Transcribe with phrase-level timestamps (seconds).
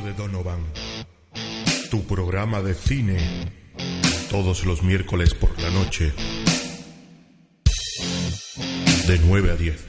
[0.00, 0.60] de Donovan.
[1.90, 3.18] Tu programa de cine.
[4.30, 6.14] Todos los miércoles por la noche.
[9.06, 9.84] De 9 a 10.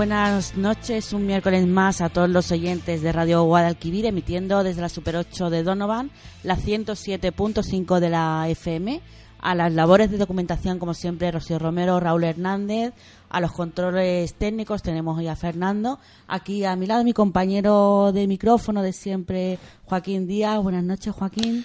[0.00, 4.88] Buenas noches, un miércoles más a todos los oyentes de Radio Guadalquivir, emitiendo desde la
[4.88, 6.10] Super 8 de Donovan,
[6.42, 9.02] la 107.5 de la FM,
[9.40, 12.94] a las labores de documentación, como siempre, Rocío Romero, Raúl Hernández,
[13.28, 18.26] a los controles técnicos tenemos hoy a Fernando, aquí a mi lado mi compañero de
[18.26, 20.62] micrófono de siempre, Joaquín Díaz.
[20.62, 21.62] Buenas noches, Joaquín.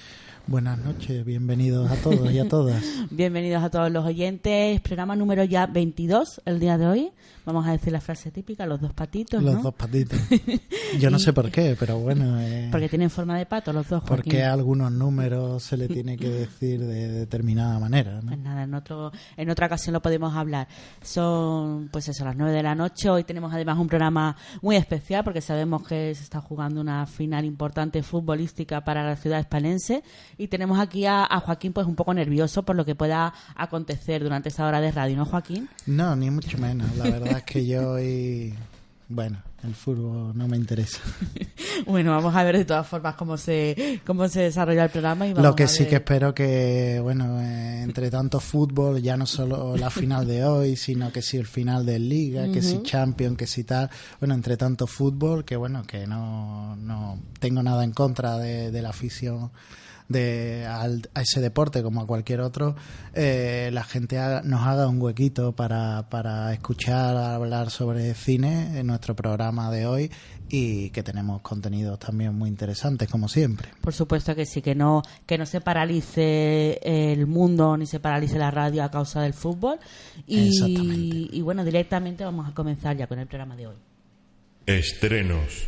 [0.47, 2.83] Buenas noches, bienvenidos a todos y a todas.
[3.09, 4.79] Bienvenidos a todos los oyentes.
[4.81, 7.11] Programa número ya 22 el día de hoy.
[7.45, 9.41] Vamos a decir la frase típica, los dos patitos.
[9.41, 9.61] Los ¿no?
[9.63, 10.19] dos patitos.
[10.99, 12.39] Yo no sé por qué, pero bueno.
[12.41, 14.03] eh, Porque tienen forma de pato los dos.
[14.03, 14.23] Joaquín.
[14.23, 18.21] porque a algunos números se le tiene que decir de determinada manera.
[18.21, 18.27] ¿no?
[18.27, 20.67] Pues nada, en, otro, en otra ocasión lo podemos hablar.
[21.01, 23.09] Son, pues eso, las 9 de la noche.
[23.09, 27.45] Hoy tenemos además un programa muy especial porque sabemos que se está jugando una final
[27.45, 30.03] importante futbolística para la ciudad hispalense.
[30.37, 34.23] Y tenemos aquí a, a Joaquín pues un poco nervioso por lo que pueda acontecer
[34.23, 35.69] durante esa hora de radio, ¿no, Joaquín?
[35.85, 36.95] No, ni mucho menos.
[36.97, 38.53] La verdad es que yo hoy.
[39.07, 40.99] Bueno, el fútbol no me interesa.
[41.85, 45.27] Bueno, vamos a ver de todas formas cómo se, cómo se desarrolla el programa.
[45.27, 49.01] Y vamos Lo que a sí ver- que espero que, bueno, eh, entre tanto fútbol,
[49.01, 52.61] ya no solo la final de hoy, sino que si el final de Liga, que
[52.61, 53.89] si Champions, que si tal,
[54.21, 58.81] bueno, entre tanto fútbol, que bueno, que no, no tengo nada en contra de, de
[58.81, 59.51] la afición
[60.07, 62.75] de al- a ese deporte como a cualquier otro,
[63.13, 68.87] eh, la gente haga- nos haga un huequito para, para escuchar hablar sobre cine en
[68.87, 70.11] nuestro programa de hoy
[70.47, 73.69] y que tenemos contenidos también muy interesantes como siempre.
[73.81, 78.37] Por supuesto que sí, que no, que no se paralice el mundo ni se paralice
[78.37, 79.79] la radio a causa del fútbol.
[80.27, 83.75] Y, y bueno, directamente vamos a comenzar ya con el programa de hoy.
[84.67, 85.65] Estrenos.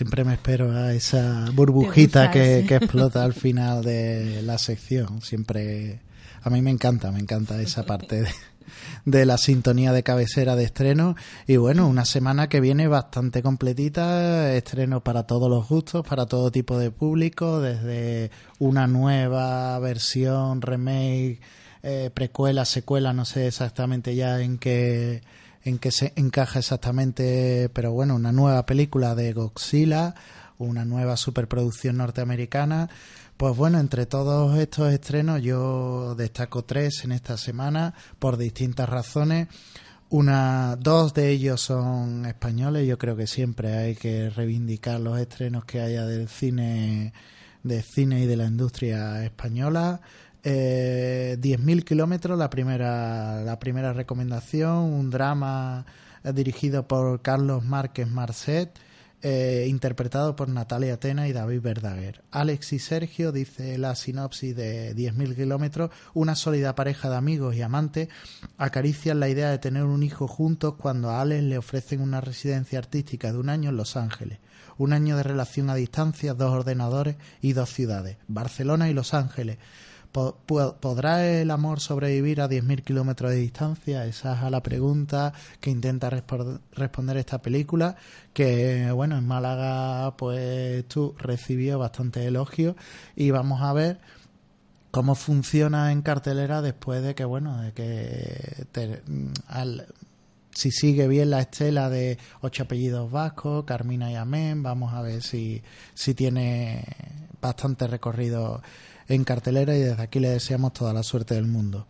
[0.00, 5.20] Siempre me espero a esa burbujita que, explota al final de la sección.
[5.20, 6.00] Siempre,
[6.40, 8.30] a mí me encanta, me encanta esa parte de,
[9.04, 11.16] de la sintonía de cabecera de estreno.
[11.46, 16.50] Y bueno, una semana que viene bastante completita, estrenos para todos los gustos, para todo
[16.50, 21.40] tipo de público, desde una nueva versión, remake,
[21.82, 25.20] eh, precuela, secuela, no sé exactamente ya en qué
[25.64, 30.14] en qué se encaja exactamente, pero bueno, una nueva película de Godzilla,
[30.58, 32.88] una nueva superproducción norteamericana.
[33.36, 39.48] Pues bueno, entre todos estos estrenos yo destaco tres en esta semana por distintas razones.
[40.10, 42.86] Una, dos de ellos son españoles.
[42.86, 47.12] Yo creo que siempre hay que reivindicar los estrenos que haya del cine,
[47.62, 50.00] de cine y de la industria española.
[50.42, 55.84] Eh, 10.000 kilómetros, la primera, la primera recomendación, un drama
[56.24, 58.78] eh, dirigido por Carlos Márquez Marcet,
[59.22, 62.22] eh, interpretado por Natalia Atena y David Verdaguer.
[62.30, 67.60] Alex y Sergio, dice la sinopsis de 10.000 kilómetros, una sólida pareja de amigos y
[67.60, 68.08] amantes
[68.56, 72.78] acarician la idea de tener un hijo juntos cuando a Alex le ofrecen una residencia
[72.78, 74.38] artística de un año en Los Ángeles.
[74.78, 79.58] Un año de relación a distancia, dos ordenadores y dos ciudades, Barcelona y Los Ángeles.
[80.12, 84.04] Po- po- ¿Podrá el amor sobrevivir a 10.000 kilómetros de distancia?
[84.06, 87.94] Esa es la pregunta que intenta responder esta película,
[88.32, 92.74] que bueno, en Málaga pues tú recibió bastante elogio
[93.14, 94.00] y vamos a ver
[94.90, 98.64] cómo funciona en cartelera después de que bueno, de que
[99.46, 99.86] al-
[100.52, 105.22] si sigue bien la estela de ocho apellidos vascos, Carmina y Amén, vamos a ver
[105.22, 105.62] si,
[105.94, 106.84] si tiene
[107.40, 108.60] bastante recorrido
[109.14, 111.86] en cartelera y desde aquí le deseamos toda la suerte del mundo.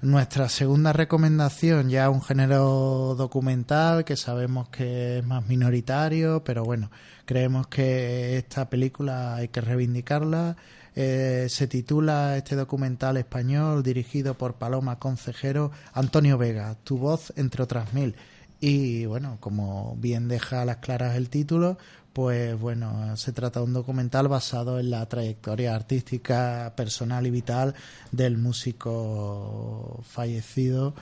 [0.00, 6.90] Nuestra segunda recomendación, ya un género documental que sabemos que es más minoritario, pero bueno,
[7.24, 10.56] creemos que esta película hay que reivindicarla.
[10.94, 17.64] Eh, se titula este documental español dirigido por Paloma Concejero, Antonio Vega, Tu voz entre
[17.64, 18.14] otras mil.
[18.60, 21.78] Y bueno, como bien deja a las claras el título,
[22.12, 27.74] pues bueno, se trata de un documental basado en la trayectoria artística, personal y vital
[28.12, 30.94] del músico fallecido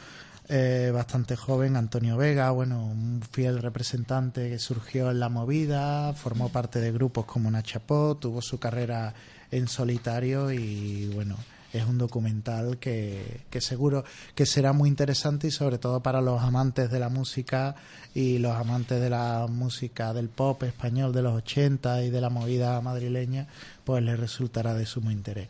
[0.48, 6.50] eh, bastante joven, Antonio Vega, bueno, un fiel representante que surgió en la movida, formó
[6.50, 9.12] parte de grupos como Nachapó, tuvo su carrera
[9.50, 11.36] en solitario y bueno,
[11.72, 14.04] es un documental que, que, seguro
[14.34, 17.74] que será muy interesante y sobre todo para los amantes de la música
[18.14, 22.30] y los amantes de la música del pop español de los 80 y de la
[22.30, 23.46] movida madrileña,
[23.84, 25.48] pues les resultará de sumo interés.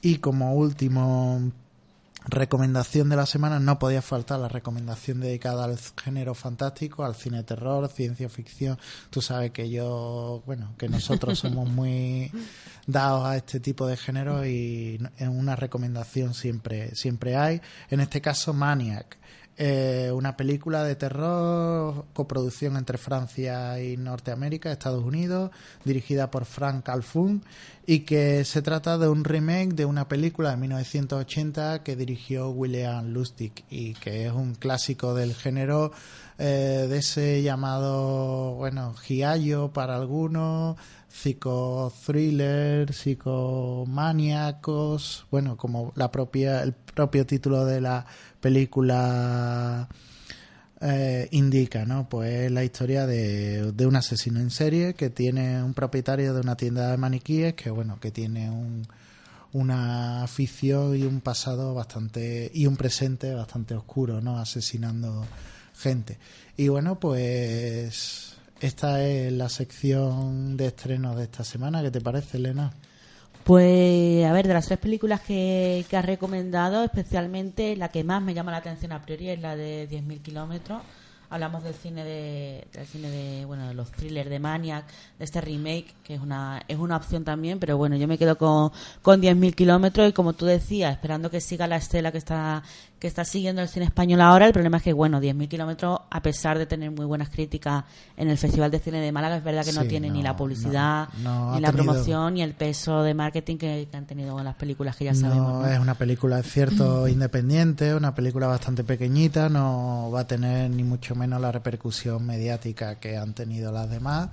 [0.00, 1.50] Y como último
[2.26, 7.42] recomendación de la semana no podía faltar la recomendación dedicada al género fantástico, al cine
[7.42, 8.78] terror, ciencia ficción.
[9.10, 12.30] Tú sabes que yo, bueno, que nosotros somos muy
[12.88, 17.60] dados a este tipo de género y una recomendación siempre siempre hay.
[17.90, 19.18] En este caso Maniac
[19.60, 25.50] eh, una película de terror, coproducción entre Francia y Norteamérica, Estados Unidos,
[25.84, 27.42] dirigida por Frank Calfun
[27.84, 33.08] y que se trata de un remake de una película de 1980 que dirigió William
[33.08, 35.90] Lustig y que es un clásico del género
[36.38, 40.76] eh, de ese llamado, bueno, giallo para algunos,
[41.08, 48.04] psicothriller, psicomaníacos, bueno, como la propia el propio título de la
[48.40, 49.88] película
[50.80, 52.08] eh, indica, ¿no?
[52.08, 56.56] Pues la historia de, de, un asesino en serie que tiene un propietario de una
[56.56, 58.86] tienda de maniquíes que, bueno, que tiene un,
[59.52, 64.38] una afición y un pasado bastante y un presente bastante oscuro, ¿no?
[64.38, 65.26] Asesinando
[65.74, 66.18] gente.
[66.56, 71.82] Y bueno, pues esta es la sección de estrenos de esta semana.
[71.82, 72.72] ¿Qué te parece, Elena?
[73.48, 78.34] Pues, a ver, de las tres películas que, has recomendado, especialmente la que más me
[78.34, 80.82] llama la atención a priori es la de 10.000 kilómetros.
[81.30, 84.84] Hablamos del cine de, del cine de, bueno, de los thrillers de Maniac,
[85.18, 88.36] de este remake, que es una, es una opción también, pero bueno, yo me quedo
[88.36, 88.70] con,
[89.02, 92.62] con 10.000 kilómetros y como tú decías, esperando que siga la estela que está,
[92.98, 94.46] que está siguiendo el cine español ahora.
[94.46, 97.84] El problema es que, bueno, 10.000 kilómetros, a pesar de tener muy buenas críticas
[98.16, 101.08] en el Festival de Cine de Málaga, es verdad que no tiene ni la publicidad,
[101.16, 105.14] ni la promoción, ni el peso de marketing que, han tenido las películas que ya
[105.14, 105.64] sabemos.
[105.64, 105.66] ¿no?
[105.66, 110.84] es una película, es cierto, independiente, una película bastante pequeñita, no va a tener ni
[110.84, 114.30] mucho menos la repercusión mediática que han tenido las demás.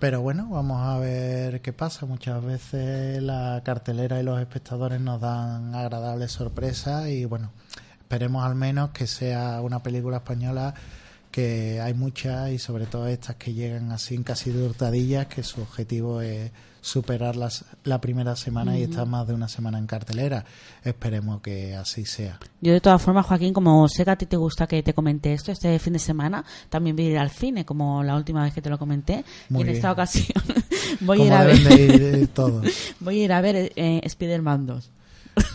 [0.00, 2.04] Pero bueno, vamos a ver qué pasa.
[2.04, 7.52] Muchas veces la cartelera y los espectadores nos dan agradables sorpresas y bueno,
[8.14, 10.72] esperemos al menos que sea una película española
[11.32, 15.60] que hay muchas y sobre todo estas que llegan así casi de hurtadillas, que su
[15.62, 20.44] objetivo es superar las, la primera semana y estar más de una semana en cartelera.
[20.84, 22.38] Esperemos que así sea.
[22.60, 25.32] Yo de todas formas, Joaquín, como sé que a ti te gusta que te comente
[25.32, 28.54] esto este fin de semana, también voy a ir al cine, como la última vez
[28.54, 29.24] que te lo comenté.
[29.50, 30.40] y en esta ocasión
[31.00, 31.58] voy a ir a ver...
[33.00, 34.90] voy a ir a ver eh, Spider-Man 2.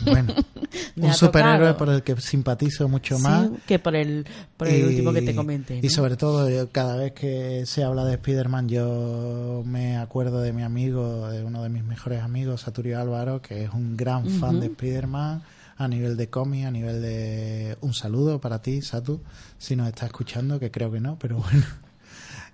[0.02, 0.34] Bueno,
[0.96, 3.50] un superhéroe por el que simpatizo mucho más.
[3.66, 4.26] que por el,
[4.58, 5.80] por el último que te comenté.
[5.82, 10.64] Y sobre todo, cada vez que se habla de Spider-Man, yo me acuerdo de mi
[10.64, 14.68] amigo, de uno de mis mejores amigos, Saturio Álvaro, que es un gran fan de
[14.68, 15.42] Spider-Man
[15.78, 17.78] a nivel de cómic, a nivel de...
[17.80, 19.22] Un saludo para ti, Satu,
[19.58, 21.66] si nos está escuchando, que creo que no, pero bueno.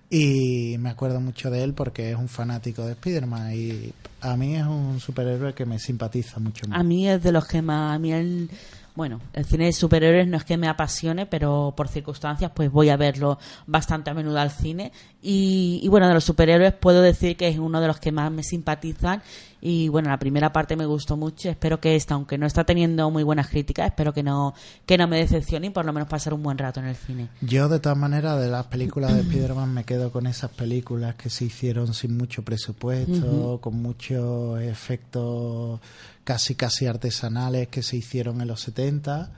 [0.09, 4.55] Y me acuerdo mucho de él porque es un fanático de Spider-Man y a mí
[4.55, 6.79] es un superhéroe que me simpatiza mucho más.
[6.79, 7.95] A mí es de los que más...
[7.95, 8.49] A mí él
[8.95, 12.87] bueno, el cine de superhéroes no es que me apasione, pero por circunstancias pues voy
[12.89, 13.37] a verlo
[13.67, 14.93] bastante a menudo al cine.
[15.21, 18.41] Y, bueno, de los superhéroes puedo decir que es uno de los que más me
[18.41, 19.21] simpatizan.
[19.61, 21.49] Y bueno, la primera parte me gustó mucho.
[21.49, 24.53] Espero que esta, aunque no está teniendo muy buenas críticas, espero que no,
[24.85, 27.29] que no me decepcione y por lo menos pasar un buen rato en el cine.
[27.41, 31.29] Yo, de todas maneras, de las películas de Spider-Man me quedo con esas películas que
[31.29, 35.79] se hicieron sin mucho presupuesto, con muchos efectos
[36.23, 39.31] casi casi artesanales que se hicieron en los 70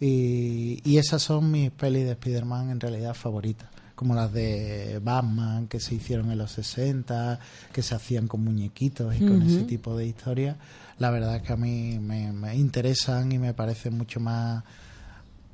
[0.00, 5.66] y, y esas son mis pelis de Spider-Man en realidad favoritas como las de Batman
[5.66, 7.40] que se hicieron en los 60
[7.72, 10.56] que se hacían con muñequitos y con ese tipo de historias
[10.98, 14.62] la verdad es que a mí me, me interesan y me parecen mucho más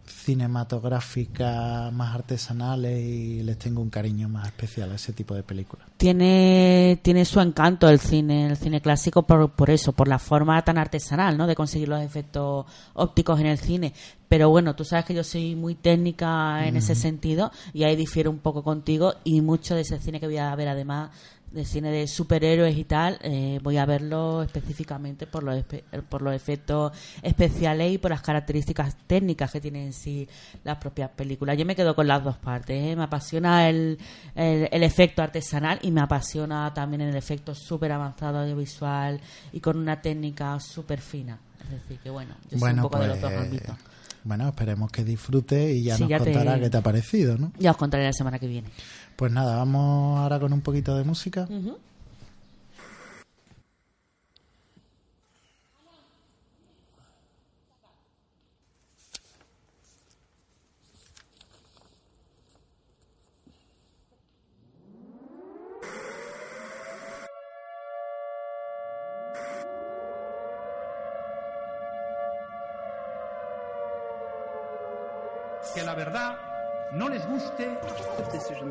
[0.07, 5.87] cinematográficas más artesanales y les tengo un cariño más especial a ese tipo de películas.
[5.97, 10.63] Tiene, tiene su encanto el cine, el cine clásico por, por eso, por la forma
[10.63, 11.47] tan artesanal, ¿no?
[11.47, 13.93] De conseguir los efectos ópticos en el cine.
[14.29, 18.31] Pero bueno, tú sabes que yo soy muy técnica en ese sentido y ahí difiero
[18.31, 21.11] un poco contigo y mucho de ese cine que voy a ver además
[21.55, 25.65] de cine de superhéroes y tal, eh, voy a verlo específicamente por los,
[26.09, 26.93] por los efectos
[27.23, 30.29] especiales y por las características técnicas que tienen en sí
[30.65, 31.57] las propias películas.
[31.57, 32.77] Yo me quedo con las dos partes.
[32.85, 32.97] ¿eh?
[32.97, 33.99] Me apasiona el,
[34.35, 39.21] el, efecto artesanal y me apasiona también el efecto súper avanzado audiovisual
[39.53, 41.39] y con una técnica súper fina.
[41.63, 43.77] Es decir, que bueno, yo soy un poco de los dos pues, ámbitos.
[44.25, 47.53] Bueno, esperemos que disfrute y ya Sí, nos ya te- qué te ha parecido, ¿no?
[47.59, 48.69] Ya os contaré la semana que viene.
[49.17, 51.49] Pues nada, vamos ahora con un poquito de música.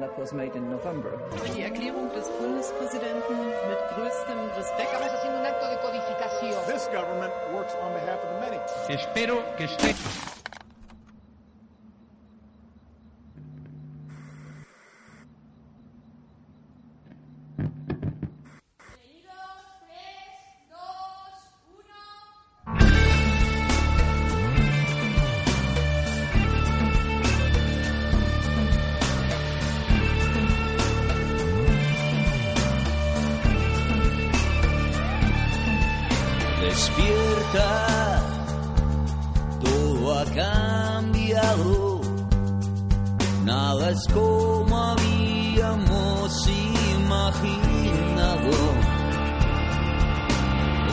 [0.04, 1.12] That was made in November.
[1.56, 3.38] Die Erklärung des Bundespräsidenten
[3.70, 4.90] mit größtem Respekt.
[4.92, 6.66] Estamos haciendo un acto de codificación.
[6.68, 8.60] This government works on behalf of the many.
[8.90, 9.96] espero que esté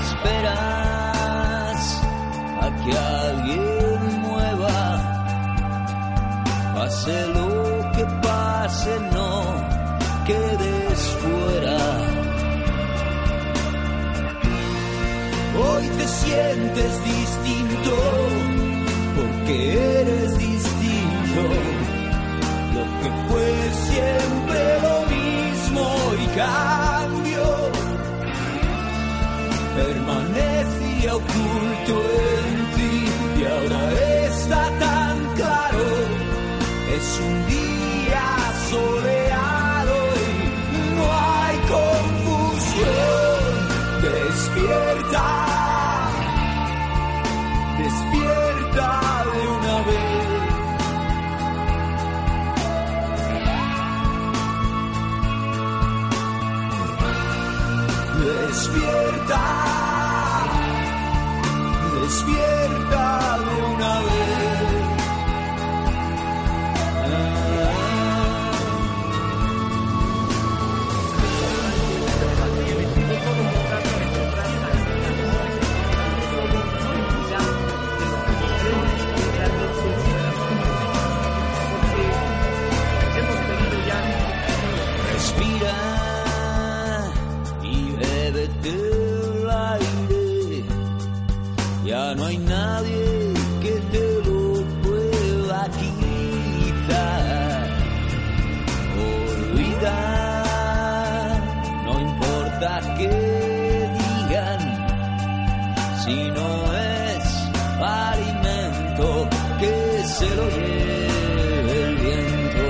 [0.03, 1.83] Esperas
[2.63, 2.93] a que
[3.27, 4.81] alguien mueva,
[6.75, 7.49] pase lo
[7.93, 9.31] que pase, no
[10.27, 11.79] quedes fuera.
[15.63, 16.93] Hoy te sientes
[31.93, 32.30] oculto en
[109.59, 112.67] que se lo lleve el viento.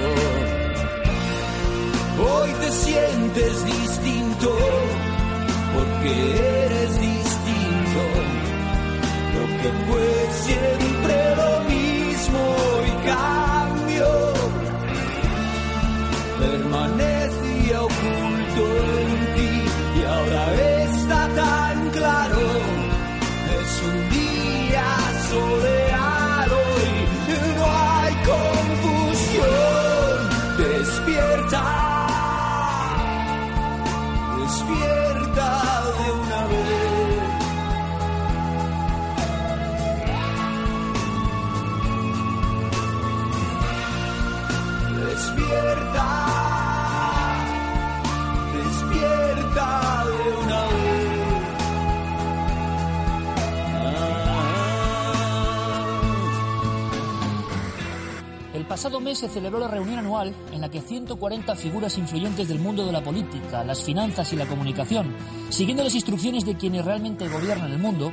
[2.31, 4.51] Hoy te sientes distinto
[5.75, 6.11] porque
[6.67, 8.01] eres distinto.
[9.37, 10.09] Lo que fue
[10.47, 12.43] siempre lo mismo
[12.87, 14.09] y cambio
[16.39, 17.10] permanecía
[58.81, 62.87] pasado mes se celebró la reunión anual en la que 140 figuras influyentes del mundo
[62.87, 65.15] de la política, las finanzas y la comunicación,
[65.51, 68.11] siguiendo las instrucciones de quienes realmente gobiernan el mundo,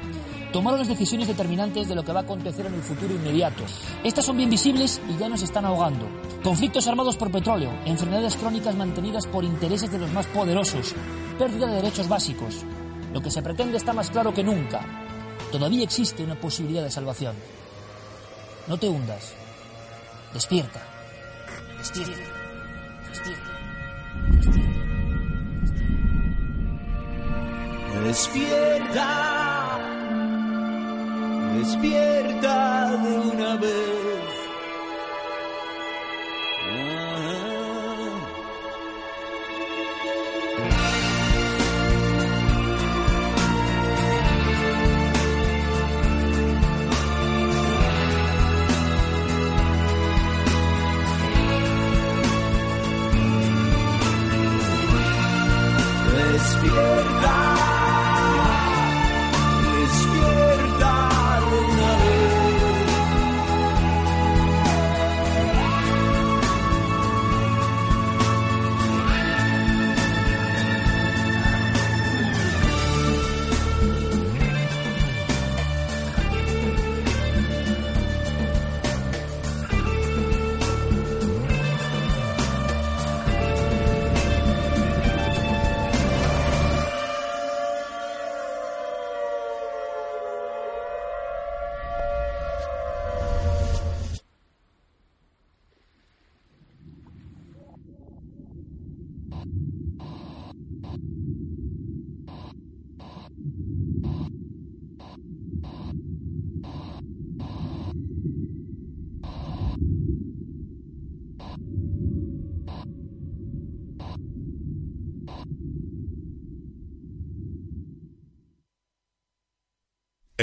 [0.52, 3.64] tomaron las decisiones determinantes de lo que va a acontecer en el futuro inmediato.
[4.04, 6.06] Estas son bien visibles y ya nos están ahogando.
[6.44, 10.94] Conflictos armados por petróleo, enfermedades crónicas mantenidas por intereses de los más poderosos,
[11.40, 12.66] pérdida de derechos básicos.
[13.14, 14.82] Lo que se pretende está más claro que nunca.
[15.50, 17.38] Todavía existe una posibilidad de salvación.
[18.68, 19.47] No te hundas.
[20.34, 20.82] Despierta.
[21.78, 22.14] Despierta.
[23.10, 23.58] Despierta.
[28.04, 29.80] Despierta,
[31.58, 34.37] despierta de una vez.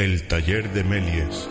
[0.05, 1.49] El taller de Melies.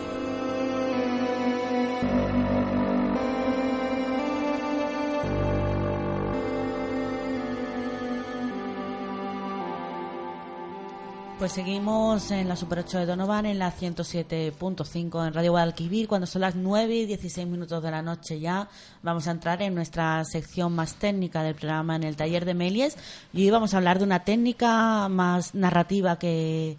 [11.36, 16.06] Pues seguimos en la Super 8 de Donovan, en la 107.5 en Radio Guadalquivir.
[16.06, 18.68] Cuando son las 9 y 16 minutos de la noche ya,
[19.02, 22.96] vamos a entrar en nuestra sección más técnica del programa en el taller de Melies.
[23.32, 26.78] Y hoy vamos a hablar de una técnica más narrativa que,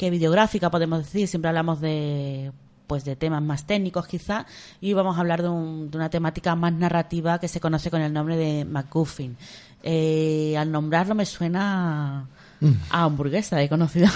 [0.00, 1.28] que videográfica, podemos decir.
[1.28, 2.52] Siempre hablamos de
[2.86, 4.46] pues de temas más técnicos quizá
[4.80, 8.00] y vamos a hablar de, un- de una temática más narrativa que se conoce con
[8.00, 9.36] el nombre de MacGuffin.
[9.82, 12.26] Eh, al nombrarlo me suena
[12.90, 14.08] hamburguesa, he conocido.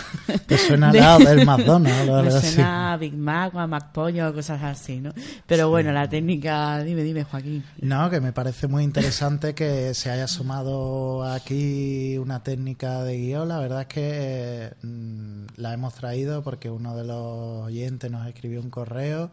[0.47, 3.67] Te suena al De- lado del McDonald's o Me suena a Big Mac o a
[3.67, 5.13] McPollo, cosas así, ¿no?
[5.47, 7.65] Pero bueno, la técnica, dime, dime, Joaquín.
[7.81, 13.49] No, que me parece muy interesante que se haya sumado aquí una técnica de guion.
[13.49, 18.61] La verdad es que mm, la hemos traído porque uno de los oyentes nos escribió
[18.61, 19.31] un correo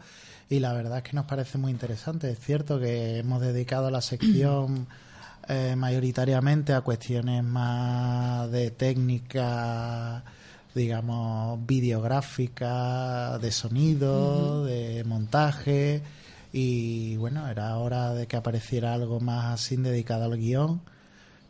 [0.48, 2.30] y la verdad es que nos parece muy interesante.
[2.30, 4.86] Es cierto que hemos dedicado la sección
[5.48, 10.22] eh, mayoritariamente a cuestiones más de técnica
[10.74, 16.02] digamos videográfica de sonido de montaje
[16.52, 20.80] y bueno era hora de que apareciera algo más así dedicado al guion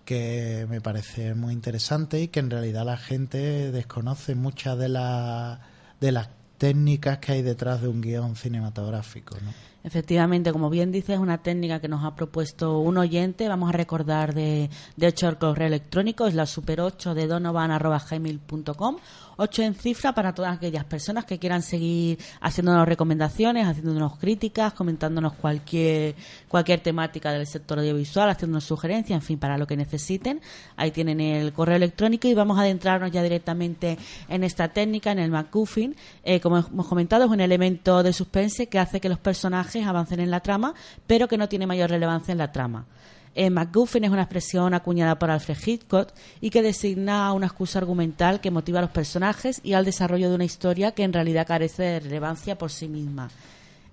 [0.05, 5.59] que me parece muy interesante y que en realidad la gente desconoce muchas de las
[6.00, 6.28] de las
[6.59, 9.72] técnicas que hay detrás de un guion cinematográfico ¿no?
[9.85, 13.49] Efectivamente, como bien dices, es una técnica que nos ha propuesto un oyente.
[13.49, 18.97] Vamos a recordar de, de hecho el correo electrónico, es la super 8 de donovan.gmail.com.
[19.37, 25.33] 8 en cifra para todas aquellas personas que quieran seguir haciéndonos recomendaciones, haciéndonos críticas, comentándonos
[25.35, 26.14] cualquier,
[26.49, 30.40] cualquier temática del sector audiovisual, haciéndonos sugerencias, en fin, para lo que necesiten.
[30.77, 35.18] Ahí tienen el correo electrónico y vamos a adentrarnos ya directamente en esta técnica, en
[35.18, 35.97] el MacGuffin.
[36.23, 40.21] Eh, como hemos comentado, es un elemento de suspense que hace que los personajes avancen
[40.21, 40.75] en la trama,
[41.07, 42.87] pero que no tiene mayor relevancia en la trama.
[43.35, 46.09] Eh, MacGuffin es una expresión acuñada por Alfred Hitchcock
[46.41, 50.35] y que designa una excusa argumental que motiva a los personajes y al desarrollo de
[50.35, 53.31] una historia que en realidad carece de relevancia por sí misma.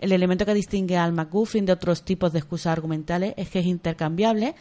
[0.02, 3.66] El elemento que distingue al MacGuffin de otros tipos de excusas argumentales es que es
[3.66, 4.56] intercambiable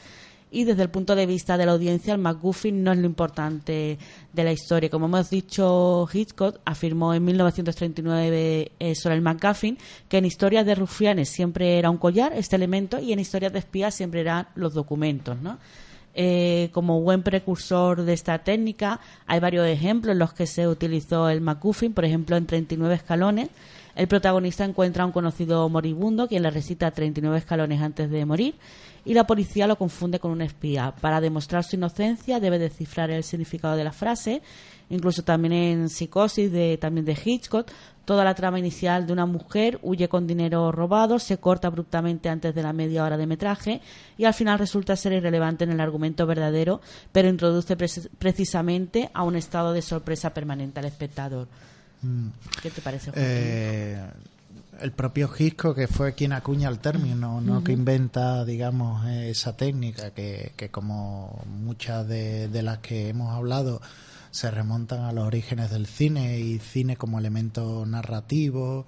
[0.50, 3.98] y desde el punto de vista de la audiencia el MacGuffin no es lo importante
[4.32, 4.90] de la historia.
[4.90, 10.74] Como hemos dicho, Hitchcock afirmó en 1939 eh, sobre el MacGuffin que en historias de
[10.74, 14.74] rufianes siempre era un collar, este elemento, y en historias de espías siempre eran los
[14.74, 15.58] documentos, ¿no?
[16.20, 21.28] Eh, como buen precursor de esta técnica, hay varios ejemplos en los que se utilizó
[21.28, 23.50] el MacGuffin, por ejemplo, en 39 escalones.
[23.94, 28.54] El protagonista encuentra a un conocido moribundo, quien le recita 39 escalones antes de morir,
[29.08, 30.94] y la policía lo confunde con un espía.
[31.00, 34.42] Para demostrar su inocencia debe descifrar el significado de la frase.
[34.90, 37.70] Incluso también en Psicosis, de, también de Hitchcock,
[38.04, 42.54] toda la trama inicial de una mujer huye con dinero robado, se corta abruptamente antes
[42.54, 43.82] de la media hora de metraje
[44.16, 46.80] y al final resulta ser irrelevante en el argumento verdadero,
[47.12, 51.48] pero introduce pre- precisamente a un estado de sorpresa permanente al espectador.
[52.62, 53.24] ¿Qué te parece, Joaquín?
[53.26, 54.06] Eh,
[54.80, 59.56] el propio Hitchcock, que fue quien acuña el término, no que inventa, digamos, eh, esa
[59.56, 63.80] técnica que, que como muchas de, de las que hemos hablado
[64.30, 68.86] se remontan a los orígenes del cine y cine como elemento narrativo.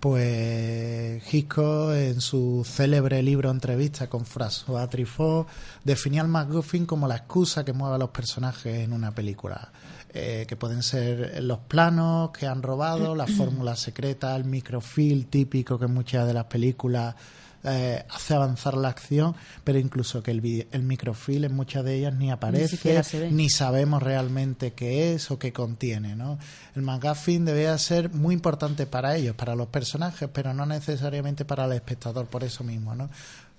[0.00, 5.48] Pues Hitchcock, en su célebre libro entrevista con François Truffaut,
[5.82, 9.72] definía al MacGuffin como la excusa que mueve a los personajes en una película.
[10.20, 15.78] Eh, que pueden ser los planos que han robado, la fórmula secreta, el microfilm típico
[15.78, 17.14] que en muchas de las películas
[17.62, 22.14] eh, hace avanzar la acción, pero incluso que el, el microfilm en muchas de ellas
[22.14, 26.16] ni aparece, ni, sabemos realmente qué es o qué contiene.
[26.16, 26.38] ¿no?
[26.74, 31.64] El McGuffin debe ser muy importante para ellos, para los personajes, pero no necesariamente para
[31.64, 32.94] el espectador por eso mismo.
[32.94, 33.08] ¿no?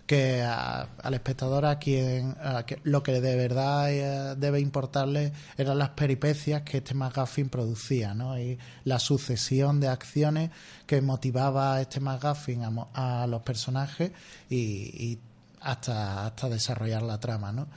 [0.09, 2.35] Que al espectador a quien
[2.81, 8.35] lo que de verdad eh, debe importarle eran las peripecias que este McGuffin producía, ¿no?
[8.39, 10.49] Y la sucesión de acciones
[10.87, 14.11] que motivaba a este McGuffin a, los personajes
[14.49, 15.19] y,
[15.61, 17.67] hasta, hasta desarrollar la trama, ¿no?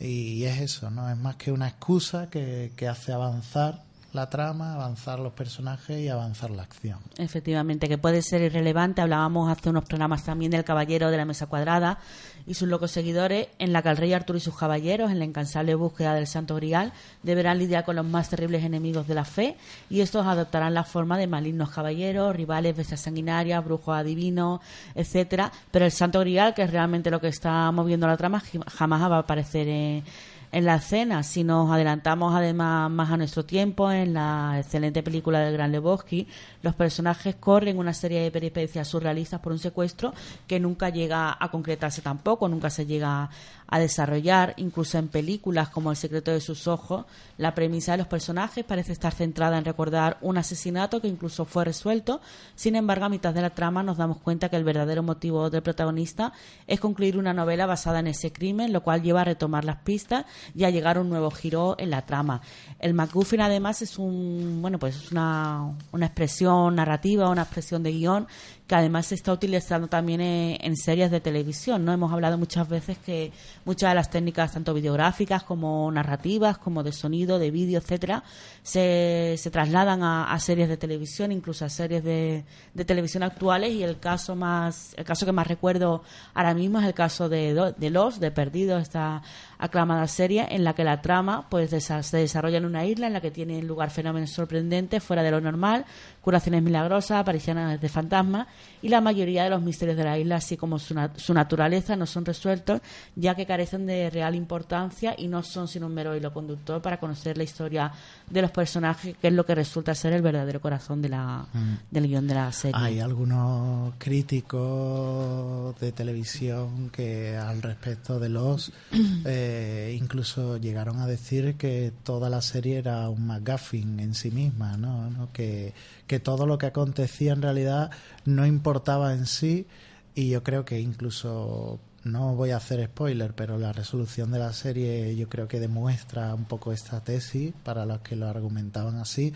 [0.00, 1.10] Y, es eso, ¿no?
[1.10, 3.82] Es más que una excusa que, que hace avanzar
[4.14, 7.00] la trama, avanzar los personajes y avanzar la acción.
[7.18, 9.02] Efectivamente, que puede ser irrelevante.
[9.02, 11.98] Hablábamos hace unos programas también del Caballero de la Mesa Cuadrada
[12.46, 15.24] y sus locos seguidores, en la que el rey Arturo y sus caballeros, en la
[15.24, 19.56] incansable búsqueda del Santo Grial, deberán lidiar con los más terribles enemigos de la fe
[19.88, 24.60] y estos adoptarán la forma de malignos caballeros, rivales, bestias sanguinarias, brujos adivinos,
[24.94, 25.50] etcétera.
[25.70, 29.16] Pero el Santo Grial, que es realmente lo que está moviendo la trama, jamás va
[29.16, 30.04] a aparecer en
[30.54, 31.24] en la escena.
[31.24, 36.28] Si nos adelantamos además más a nuestro tiempo, en la excelente película del Gran Lebowski,
[36.62, 40.14] los personajes corren una serie de peripecias surrealistas por un secuestro
[40.46, 43.30] que nunca llega a concretarse tampoco, nunca se llega
[43.66, 47.06] a desarrollar, incluso en películas como El secreto de sus ojos,
[47.38, 51.64] la premisa de los personajes parece estar centrada en recordar un asesinato que incluso fue
[51.64, 52.20] resuelto,
[52.54, 55.62] sin embargo a mitad de la trama nos damos cuenta que el verdadero motivo del
[55.62, 56.32] protagonista
[56.66, 60.26] es concluir una novela basada en ese crimen, lo cual lleva a retomar las pistas
[60.54, 62.40] y a llegar a un nuevo giro en la trama.
[62.78, 67.92] El MacGuffin además es un, bueno, pues es una, una expresión narrativa, una expresión de
[67.92, 68.26] guion
[68.66, 71.84] que además se está utilizando también en, series de televisión.
[71.84, 73.30] no Hemos hablado muchas veces que
[73.64, 78.24] muchas de las técnicas, tanto videográficas como narrativas, como de sonido, de vídeo, etcétera,
[78.62, 83.72] se, se trasladan a, series de televisión, incluso a series de, de, televisión actuales.
[83.72, 87.74] Y el caso más, el caso que más recuerdo ahora mismo es el caso de,
[87.76, 89.22] de Los, de Perdidos, esta
[89.58, 93.20] aclamada serie en la que la trama pues se desarrolla en una isla en la
[93.20, 95.86] que tienen lugar fenómenos sorprendentes fuera de lo normal,
[96.24, 98.46] curaciones milagrosas, apariciones de fantasmas
[98.80, 100.94] y la mayoría de los misterios de la isla, así como su,
[101.34, 102.80] naturaleza, no son resueltos
[103.14, 106.98] ya que carecen de real importancia y no son sino un mero hilo conductor para
[106.98, 107.92] conocer la historia
[108.30, 111.74] de los personajes, que es lo que resulta ser el verdadero corazón de la, mm.
[111.90, 112.80] del guion de la serie.
[112.80, 118.72] Hay algunos críticos de televisión que al respecto de los
[119.26, 124.78] eh, incluso llegaron a decir que toda la serie era un McGuffin en sí misma,
[124.78, 125.28] ¿no?
[125.34, 125.74] Que,
[126.06, 127.90] que todo lo que acontecía en realidad
[128.24, 129.66] no importaba en sí
[130.14, 134.52] y yo creo que incluso no voy a hacer spoiler, pero la resolución de la
[134.52, 139.32] serie yo creo que demuestra un poco esta tesis para los que lo argumentaban así,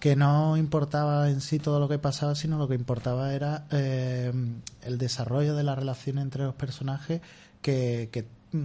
[0.00, 4.32] que no importaba en sí todo lo que pasaba, sino lo que importaba era eh,
[4.82, 7.20] el desarrollo de la relación entre los personajes
[7.62, 8.62] que, que mm,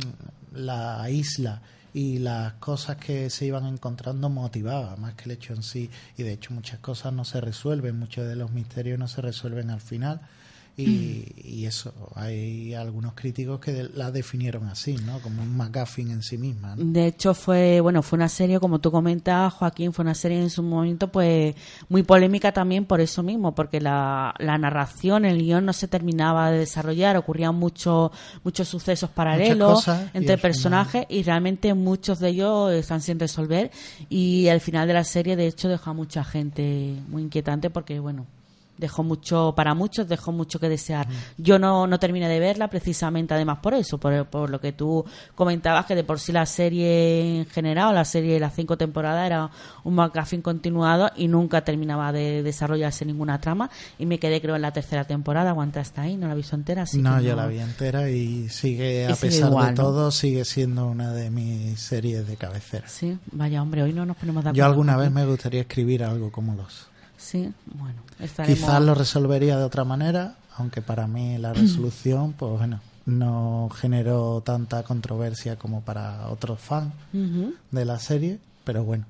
[0.55, 1.61] la isla
[1.93, 5.89] y las cosas que se iban encontrando motivaba más que el hecho en sí.
[6.17, 9.69] Y de hecho muchas cosas no se resuelven muchos de los misterios no se resuelven
[9.69, 10.21] al final
[10.75, 15.19] y, eso, hay algunos críticos que la definieron así, ¿no?
[15.19, 16.75] Como un McGuffin en sí misma.
[16.77, 20.49] De hecho, fue, bueno, fue una serie, como tú comentas, Joaquín, fue una serie en
[20.49, 21.55] su momento, pues,
[21.89, 26.51] muy polémica también por eso mismo, porque la, la narración, el guion no se terminaba
[26.51, 28.11] de desarrollar, ocurrían muchos
[28.43, 33.71] muchos sucesos paralelos entre personajes y realmente muchos de ellos están sin resolver
[34.09, 37.99] y al final de la serie, de hecho, deja a mucha gente muy inquietante porque,
[37.99, 38.25] bueno,
[38.77, 41.07] dejó mucho para muchos dejó mucho que desear.
[41.37, 45.05] Yo no, no terminé de verla precisamente además por eso por, por lo que tú
[45.35, 49.25] comentabas que de por sí la serie en general la serie de las cinco temporadas
[49.25, 49.49] era
[49.83, 54.61] un McGuffin continuado y nunca terminaba de desarrollarse ninguna trama y me quedé creo en
[54.61, 58.09] la tercera temporada aguanta hasta ahí no la visto entera no yo la vi entera
[58.09, 62.87] y sigue a pesar de todo sigue siendo una de mis series de cabecera.
[62.87, 66.03] Sí vaya hombre hoy no nos ponemos de acuerdo yo alguna vez me gustaría escribir
[66.03, 66.92] algo como los
[67.23, 68.01] Sí, bueno,
[68.45, 74.41] Quizás lo resolvería de otra manera, aunque para mí la resolución, pues bueno, no generó
[74.45, 76.91] tanta controversia como para otros fans
[77.71, 79.05] de la serie, pero bueno.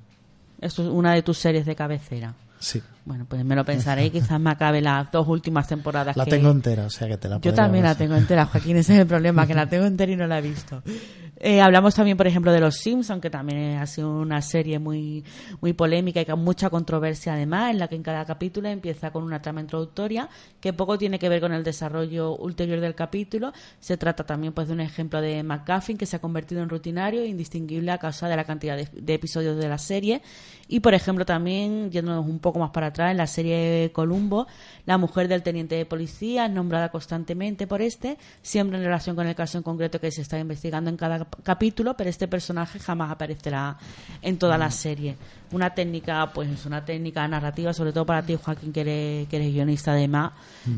[0.62, 2.34] Esto es una de tus series de cabecera.
[2.60, 2.82] Sí.
[3.06, 6.15] Bueno, pues me lo pensaré y quizás me acabe las dos últimas temporadas.
[6.15, 8.78] La que- tengo entera, o sea que te la Yo también la tengo entera, Joaquín,
[8.78, 10.82] ese es el problema, que la tengo entera y no la he visto.
[11.45, 15.25] Eh, hablamos también, por ejemplo, de Los Simpsons, que también ha sido una serie muy,
[15.60, 19.25] muy polémica y con mucha controversia además, en la que en cada capítulo empieza con
[19.25, 20.29] una trama introductoria
[20.62, 23.51] que poco tiene que ver con el desarrollo ulterior del capítulo.
[23.82, 27.23] Se trata también pues de un ejemplo de McGuffin que se ha convertido en rutinario
[27.23, 30.21] e indistinguible a causa de la cantidad de, de episodios de la serie.
[30.69, 34.47] Y, por ejemplo, también, yéndonos un poco más para atrás, en la serie Columbo,
[34.86, 39.36] la mujer del teniente de policía nombrada constantemente por este, siempre en relación con el
[39.36, 43.12] caso en concreto que se está investigando en cada cap- capítulo, pero este personaje jamás
[43.12, 43.78] aparecerá
[44.22, 45.15] en toda la serie.
[45.52, 49.36] Una técnica, pues es una técnica narrativa, sobre todo para ti, Joaquín, que eres, que
[49.36, 50.32] eres guionista además,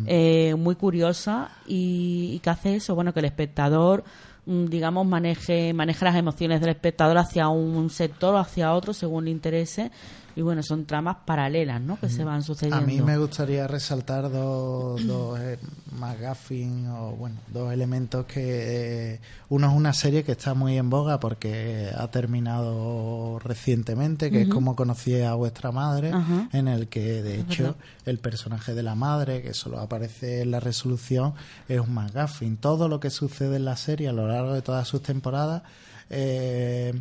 [0.06, 4.04] eh, muy curiosa y, y que hace eso, bueno, que el espectador
[4.46, 9.26] mm, digamos, maneje, maneje las emociones del espectador hacia un sector o hacia otro según
[9.26, 9.91] le interese.
[10.36, 11.98] Y bueno, son tramas paralelas, ¿no?
[11.98, 12.78] Que se van sucediendo.
[12.78, 15.58] A mí me gustaría resaltar dos, dos eh,
[15.98, 19.19] McGuffin o bueno, dos elementos que eh,
[19.50, 24.50] uno es una serie que está muy en boga porque ha terminado recientemente, que es
[24.50, 26.12] como conocí a vuestra madre,
[26.52, 27.78] en el que de hecho verdad.
[28.06, 31.34] el personaje de la madre, que solo aparece en la resolución,
[31.69, 32.58] es un McGuffin.
[32.58, 35.63] Todo lo que sucede en la serie a lo largo de todas sus temporadas
[36.10, 36.93] eh,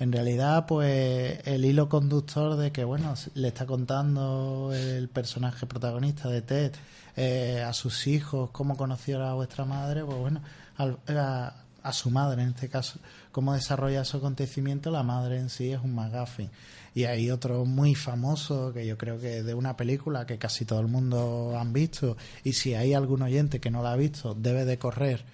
[0.00, 6.28] en realidad, pues el hilo conductor de que, bueno, le está contando el personaje protagonista
[6.28, 6.72] de Ted
[7.16, 10.40] eh, a sus hijos cómo conoció a vuestra madre, pues bueno,
[10.76, 12.98] al- a, a su madre en este caso,
[13.30, 16.50] cómo desarrolla su acontecimiento, la madre en sí es un McGuffin.
[16.94, 20.80] Y hay otro muy famoso que yo creo que de una película que casi todo
[20.80, 24.64] el mundo han visto, y si hay algún oyente que no la ha visto, debe
[24.64, 25.24] de correr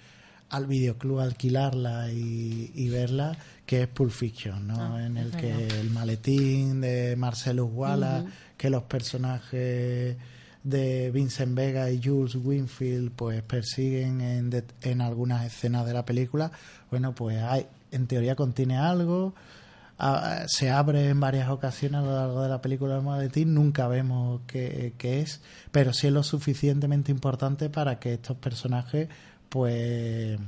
[0.49, 4.95] al videoclub a alquilarla y, y verla, que es Pulp Fiction, ¿no?
[4.95, 5.77] Ah, en el que verdad.
[5.79, 10.15] el maletín de Marcellus Wallace, que los personajes
[10.63, 16.05] de Vincent Vega y Jules Winfield pues persiguen en, de- en algunas escenas de la
[16.05, 16.51] película,
[16.91, 19.33] bueno, pues hay, en teoría contiene algo,
[19.99, 23.87] ah, se abre en varias ocasiones a lo largo de la película el maletín, nunca
[23.87, 29.07] vemos qué, qué es, pero sí es lo suficientemente importante para que estos personajes
[29.49, 30.39] pues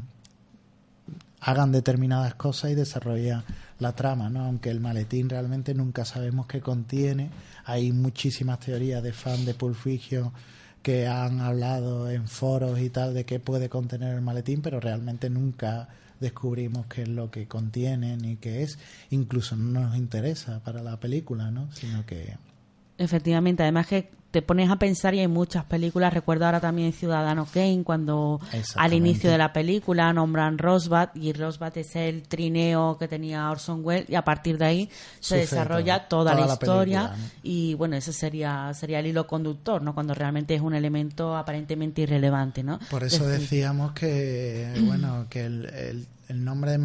[1.42, 3.44] hagan determinadas cosas y desarrollan
[3.80, 4.46] la trama, ¿no?
[4.46, 7.30] Aunque el maletín realmente nunca sabemos qué contiene.
[7.66, 9.78] Hay muchísimas teorías de fan de Pulp
[10.82, 15.30] que han hablado en foros y tal de qué puede contener el maletín, pero realmente
[15.30, 18.78] nunca descubrimos qué es lo que contiene ni qué es.
[19.10, 21.72] Incluso no nos interesa para la película, ¿no?
[21.74, 22.38] Sino que
[23.00, 27.48] Efectivamente, además que te pones a pensar y hay muchas películas, recuerdo ahora también Ciudadano
[27.52, 28.40] Kane, cuando
[28.76, 33.82] al inicio de la película nombran Rosbat y Rosbat es el trineo que tenía Orson
[33.84, 34.86] Welles y a partir de ahí
[35.20, 37.40] se Sucede desarrolla toda, toda la la historia película, ¿no?
[37.42, 39.96] y bueno, ese sería sería el hilo conductor, ¿no?
[39.96, 42.78] Cuando realmente es un elemento aparentemente irrelevante, ¿no?
[42.92, 46.78] Por eso decíamos que, bueno, que el, el- el nombre de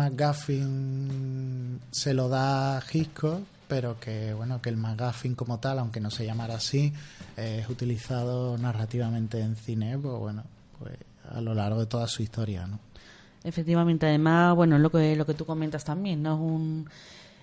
[0.64, 3.42] McGuffin se lo da Hitchcock,
[3.74, 6.92] pero que, bueno, que el McGuffin como tal, aunque no se llamara así,
[7.36, 10.44] es utilizado narrativamente en cine, pues bueno,
[10.78, 10.96] pues
[11.28, 12.78] a lo largo de toda su historia, ¿no?
[13.42, 16.34] Efectivamente, además, bueno, lo que, lo que tú comentas también, ¿no?
[16.34, 16.88] Es un,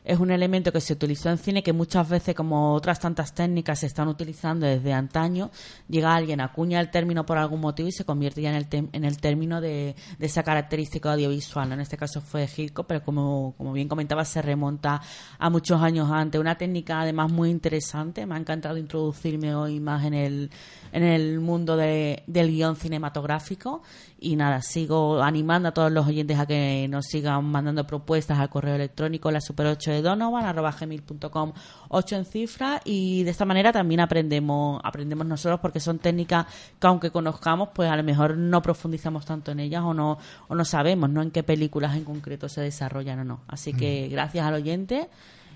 [0.03, 3.79] es un elemento que se utilizó en cine que muchas veces, como otras tantas técnicas,
[3.79, 5.51] se están utilizando desde antaño.
[5.87, 9.05] Llega alguien, acuña el término por algún motivo y se convierte ya en el, en
[9.05, 11.71] el término de, de esa característica audiovisual.
[11.71, 15.01] En este caso fue Hitchcock, pero como, como bien comentaba, se remonta
[15.37, 16.41] a muchos años antes.
[16.41, 18.25] Una técnica además muy interesante.
[18.25, 20.49] Me ha encantado introducirme hoy más en el,
[20.93, 23.81] en el mundo de- del guion cinematográfico.
[24.19, 28.49] Y nada, sigo animando a todos los oyentes a que nos sigan mandando propuestas al
[28.49, 31.53] correo electrónico la super 8 de Donovan arroba gmail.com
[31.89, 36.45] 8 en cifra y de esta manera también aprendemos aprendemos nosotros porque son técnicas
[36.79, 40.55] que aunque conozcamos pues a lo mejor no profundizamos tanto en ellas o no o
[40.55, 44.45] no sabemos no en qué películas en concreto se desarrollan o no así que gracias
[44.45, 45.09] al oyente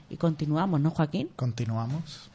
[0.09, 1.29] y continuamos ¿no Joaquín?
[1.35, 2.29] Continuamos.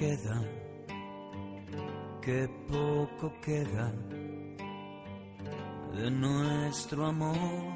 [0.00, 0.42] queda,
[2.30, 3.92] que poco queda
[5.96, 7.74] de nuestro amor.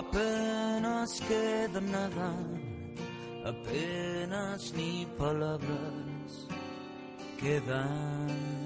[0.00, 2.30] Apenas queda nada,
[3.44, 6.48] apenas ni palabras
[7.38, 8.61] quedan.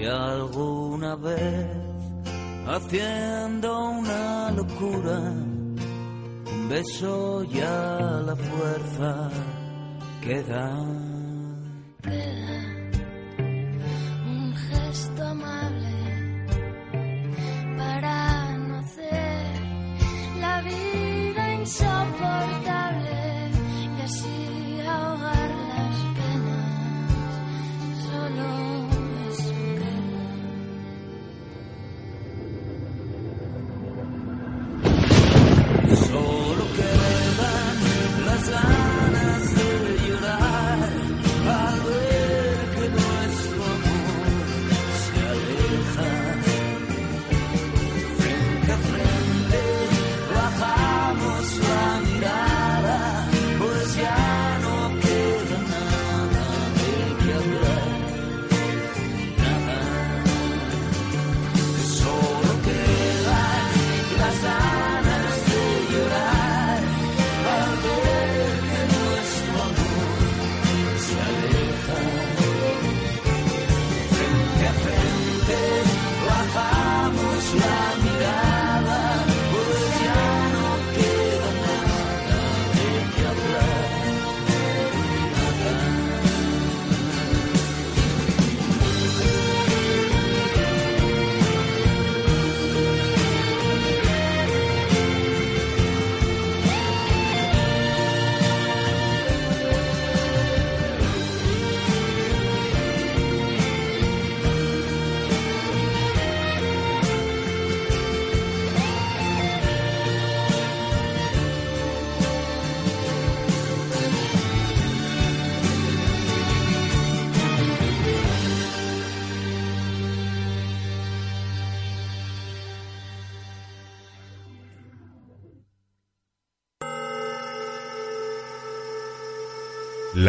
[0.00, 1.66] y alguna vez
[2.66, 5.18] haciendo una locura
[6.52, 9.30] un beso ya la fuerza
[10.22, 11.02] que da.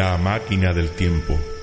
[0.04, 1.53] la máquina del tiempo.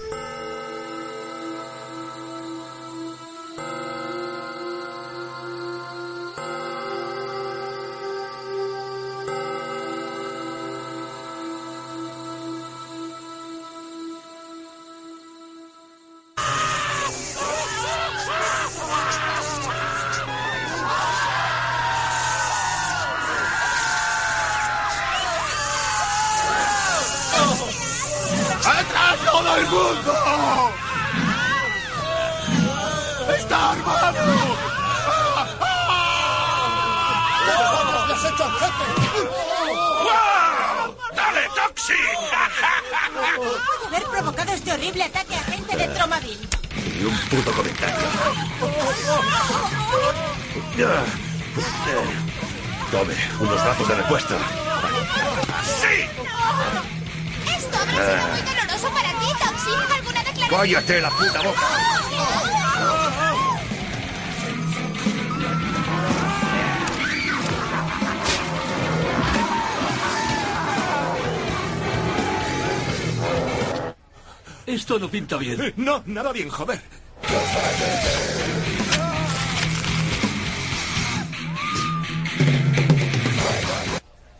[76.11, 76.81] Nada bien, joder.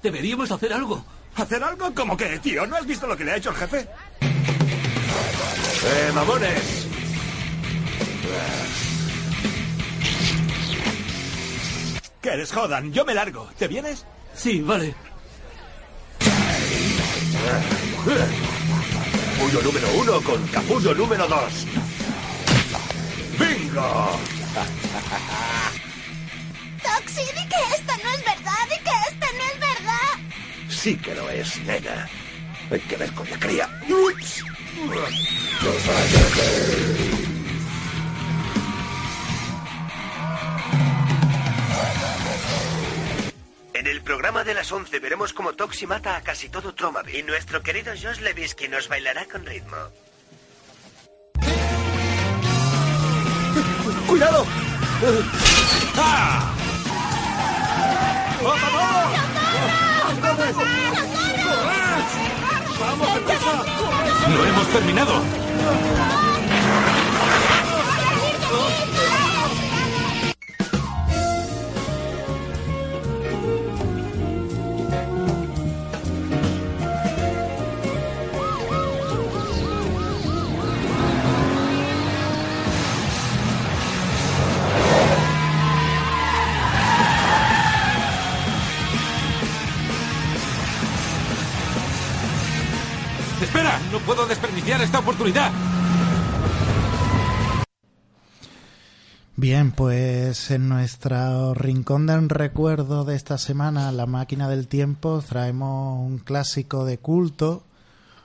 [0.04, 1.06] Deberíamos hacer algo.
[1.36, 1.94] ¿Hacer algo?
[1.96, 2.68] ¿Cómo que, tío?
[2.68, 3.88] ¿No has visto lo que le ha hecho el jefe?
[5.84, 6.88] ¡Eh, mamones!
[12.22, 13.50] Que les jodan, yo me largo.
[13.58, 14.06] ¿Te vienes?
[14.34, 14.94] Sí, vale
[19.42, 21.66] capullo número uno con capullo número dos.
[23.40, 24.20] ¡Bingo!
[26.84, 30.12] Toxi, di que esto no es verdad, di que esto no es verdad.
[30.70, 32.08] Sí que lo es, nena.
[32.70, 33.68] Hay que ver con la cría.
[33.90, 34.44] ¡Ups!
[43.82, 47.18] En el programa de las 11 veremos cómo Toxi mata a casi todo Tromaville.
[47.18, 49.76] Y nuestro querido Josh Levisky nos bailará con ritmo.
[54.08, 54.46] ¡Cuidado!
[55.98, 56.54] ¡Ah!
[58.44, 58.84] ¡Vamos, vamos!
[62.80, 63.10] ¡Vamos,
[64.30, 65.24] ¡No hemos terminado!
[68.52, 69.31] ¡Vamos!
[93.92, 95.52] ¡No puedo desperdiciar esta oportunidad!
[99.36, 106.00] Bien, pues en nuestro rincón del recuerdo de esta semana, La máquina del tiempo, traemos
[106.00, 107.64] un clásico de culto,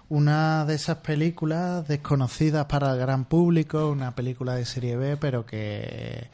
[0.08, 5.46] una de esas películas desconocidas para el gran público, una película de serie B, pero
[5.46, 6.28] que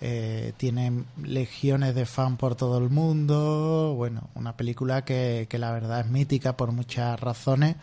[0.00, 5.70] eh, tiene legiones de fan por todo el mundo, bueno, una película que, que la
[5.70, 7.76] verdad es mítica por muchas razones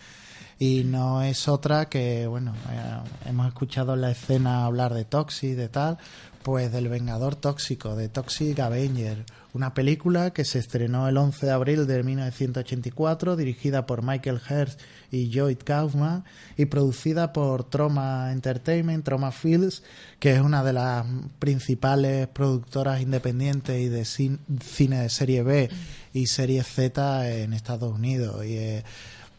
[0.59, 5.55] y no es otra que, bueno, eh, hemos escuchado en la escena hablar de Toxic,
[5.55, 5.97] de tal,
[6.43, 11.51] pues del Vengador Tóxico, de Toxic Avenger, una película que se estrenó el 11 de
[11.51, 14.77] abril de 1984, dirigida por Michael Hertz
[15.11, 16.23] y Lloyd Kaufman
[16.57, 19.83] y producida por Troma Entertainment, Troma Fields,
[20.19, 21.05] que es una de las
[21.39, 25.69] principales productoras independientes y de cin- cine de serie B
[26.13, 28.45] y serie Z en Estados Unidos.
[28.45, 28.83] Y, eh,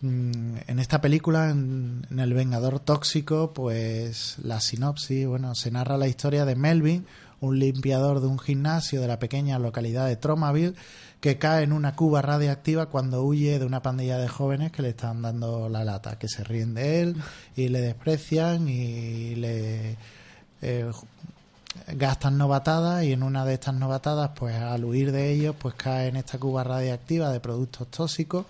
[0.02, 6.08] en esta película, en, en El Vengador Tóxico, pues la sinopsis, bueno, se narra la
[6.08, 7.06] historia de Melvin,
[7.40, 10.74] un limpiador de un gimnasio de la pequeña localidad de Tromaville,
[11.20, 14.90] que cae en una cuba radiactiva cuando huye de una pandilla de jóvenes que le
[14.90, 17.16] están dando la lata, que se ríen de él
[17.56, 19.96] y le desprecian y le
[20.62, 20.90] eh,
[21.88, 26.08] gastan novatadas y en una de estas novatadas, pues al huir de ellos, pues cae
[26.08, 28.46] en esta cuba radiactiva de productos tóxicos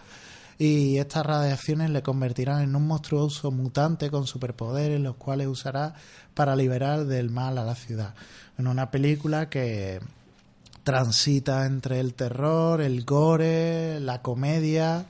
[0.61, 5.95] y estas radiaciones le convertirán en un monstruoso mutante con superpoderes, los cuales usará
[6.35, 8.15] para liberar del mal a la ciudad.
[8.59, 10.01] En una película que
[10.85, 15.07] transita entre el terror, el gore, la comedia.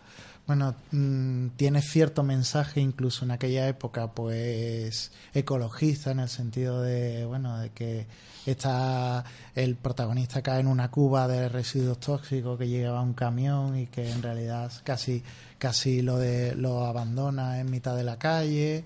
[0.50, 7.24] Bueno, mmm, tiene cierto mensaje incluso en aquella época, pues ecologista en el sentido de,
[7.24, 8.08] bueno, de que
[8.46, 9.24] está
[9.54, 14.10] el protagonista cae en una cuba de residuos tóxicos que lleva un camión y que
[14.10, 15.22] en realidad casi
[15.56, 18.84] casi lo de lo abandona en mitad de la calle.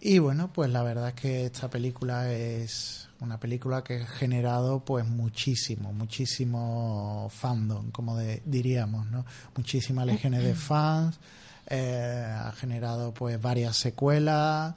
[0.00, 4.80] Y bueno pues la verdad es que esta película es una película que ha generado
[4.80, 9.24] pues muchísimo muchísimo fandom como de, diríamos no
[9.56, 11.18] muchísimas legiones de fans
[11.68, 14.74] eh, ha generado pues varias secuelas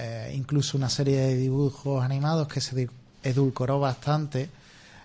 [0.00, 2.88] eh, incluso una serie de dibujos animados que se
[3.24, 4.48] edulcoró bastante,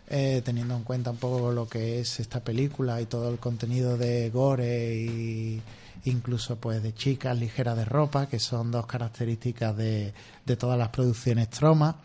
[0.07, 3.97] eh, teniendo en cuenta un poco lo que es esta película y todo el contenido
[3.97, 5.61] de gore y
[6.05, 10.13] incluso pues de chicas ligeras de ropa, que son dos características de,
[10.45, 11.95] de todas las producciones Troma.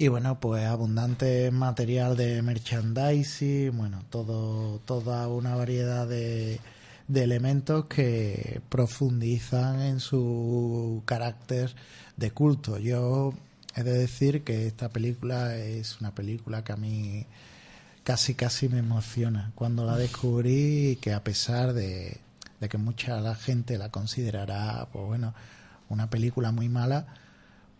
[0.00, 6.58] Y bueno, pues abundante material de merchandising, bueno, todo, toda una variedad de,
[7.06, 11.74] de elementos que profundizan en su carácter
[12.16, 12.78] de culto.
[12.78, 13.34] Yo
[13.76, 17.26] He de decir que esta película es una película que a mí
[18.02, 22.22] casi casi me emociona cuando la descubrí que a pesar de,
[22.58, 25.34] de que mucha la gente la considerará pues bueno
[25.90, 27.19] una película muy mala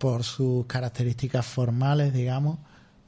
[0.01, 2.59] por sus características formales digamos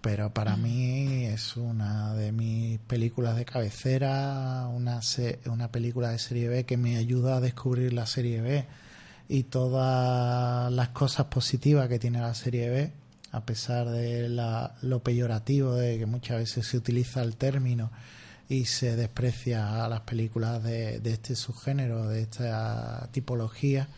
[0.00, 5.00] pero para mí es una de mis películas de cabecera una,
[5.46, 8.66] una película de serie B que me ayuda a descubrir la serie B
[9.32, 12.92] y todas las cosas positivas que tiene la serie B,
[13.30, 17.90] a pesar de la, lo peyorativo de que muchas veces se utiliza el término
[18.50, 23.88] y se desprecia a las películas de, de este subgénero, de esta tipología.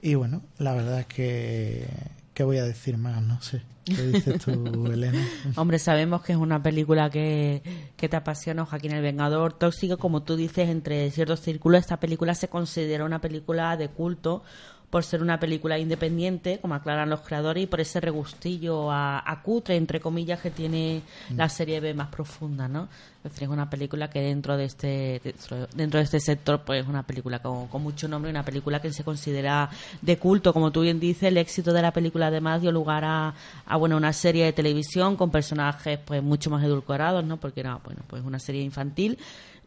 [0.00, 1.88] Y bueno, la verdad es que,
[2.34, 3.22] ¿qué voy a decir más?
[3.22, 3.62] No sé.
[3.84, 5.26] ¿Qué dices tú, Elena?
[5.56, 7.62] Hombre, sabemos que es una película que,
[7.96, 9.96] que te apasiona, Joaquín el Vengador Tóxico.
[9.96, 14.42] Como tú dices, entre ciertos círculos, esta película se considera una película de culto
[14.90, 19.42] por ser una película independiente, como aclaran los creadores, y por ese regustillo a, a
[19.42, 21.02] cutre, entre comillas, que tiene
[21.36, 22.88] la serie B más profunda, ¿no?
[23.24, 26.82] Es decir, es una película que dentro de este dentro, dentro de este sector, pues
[26.82, 29.68] es una película con, con, mucho nombre, una película que se considera
[30.00, 33.34] de culto, como tú bien dices, el éxito de la película además dio lugar a,
[33.66, 37.38] a bueno, una serie de televisión con personajes pues mucho más edulcorados, ¿no?
[37.38, 39.18] Porque era, bueno, pues una serie infantil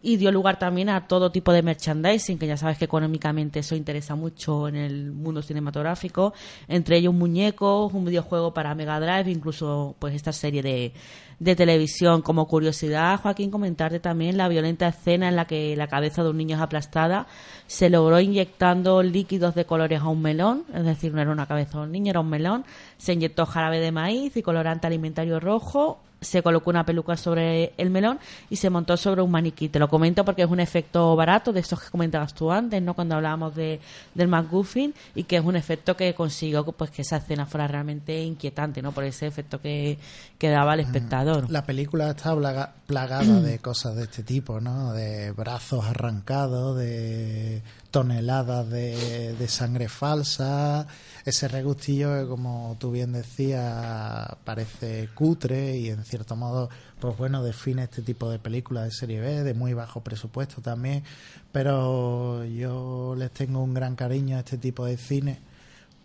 [0.01, 3.75] y dio lugar también a todo tipo de merchandising, que ya sabes que económicamente eso
[3.75, 6.33] interesa mucho en el mundo cinematográfico,
[6.67, 10.93] entre ellos muñecos, un videojuego para Mega Drive, incluso pues esta serie de,
[11.41, 12.21] de televisión.
[12.21, 16.37] Como curiosidad, Joaquín, comentarte también la violenta escena en la que la cabeza de un
[16.37, 17.25] niño es aplastada,
[17.65, 21.79] se logró inyectando líquidos de colores a un melón, es decir, no era una cabeza
[21.79, 22.63] de un niño, era un melón,
[22.97, 27.89] se inyectó jarabe de maíz y colorante alimentario rojo, se colocó una peluca sobre el
[27.89, 29.69] melón y se montó sobre un maniquí.
[29.69, 32.93] Te lo comento porque es un efecto barato de estos que comentabas tú antes, ¿no?
[32.93, 33.79] Cuando hablábamos de,
[34.13, 38.21] del McGuffin y que es un efecto que consiguió pues que esa escena fuera realmente
[38.23, 38.91] inquietante, ¿no?
[38.91, 39.97] Por ese efecto que,
[40.37, 41.30] que daba al espectador.
[41.49, 44.93] La película está plaga- plagada de cosas de este tipo, ¿no?
[44.93, 47.61] De brazos arrancados, de
[47.91, 50.88] toneladas de, de sangre falsa,
[51.25, 56.69] ese regustillo que, como tú bien decías, parece cutre y en cierto modo,
[56.99, 61.03] pues bueno, define este tipo de películas de serie B, de muy bajo presupuesto también,
[61.51, 65.39] pero yo les tengo un gran cariño a este tipo de cine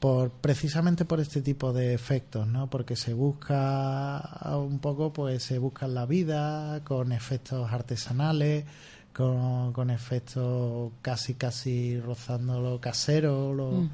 [0.07, 2.71] por precisamente por este tipo de efectos, ¿no?
[2.71, 8.65] Porque se busca un poco, pues se busca la vida con efectos artesanales,
[9.13, 13.89] con, con efectos casi casi rozando lo casero, lo-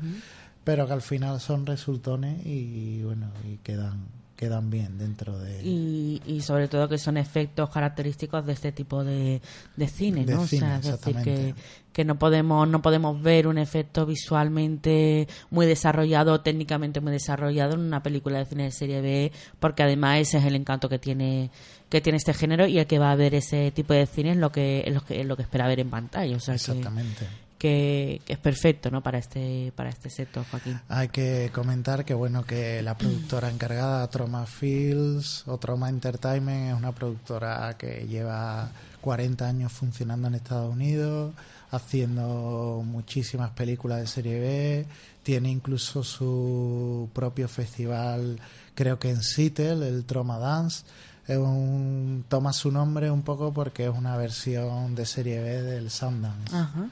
[0.65, 4.05] pero que al final son resultones y bueno y quedan
[4.37, 9.05] quedan bien dentro de y, y sobre todo que son efectos característicos de este tipo
[9.05, 9.41] de,
[9.77, 10.47] de cine, De ¿no?
[10.49, 11.55] cine, o sea, es decir, que.
[11.93, 17.81] Que no podemos no podemos ver un efecto visualmente muy desarrollado, técnicamente muy desarrollado en
[17.81, 21.51] una película de cine de serie B, porque además ese es el encanto que tiene
[21.89, 24.37] que tiene este género y el que va a ver ese tipo de cine es
[24.39, 27.27] lo que es lo que, es lo que espera ver en pantalla, o sea, exactamente
[27.63, 29.05] que, que es perfecto, ¿no?
[29.05, 30.81] Para este para este sector, Joaquín.
[30.89, 36.77] Hay que comentar que bueno que la productora encargada Troma Fields o Troma Entertainment es
[36.77, 38.69] una productora que lleva
[39.01, 41.35] 40 años funcionando en Estados Unidos,
[41.73, 44.87] haciendo muchísimas películas de serie B,
[45.23, 48.39] tiene incluso su propio festival,
[48.75, 50.85] creo que en Seattle, el Troma Dance.
[51.27, 55.91] Es un, toma su nombre un poco porque es una versión de serie B del
[55.91, 56.55] Sundance.
[56.55, 56.89] Ajá.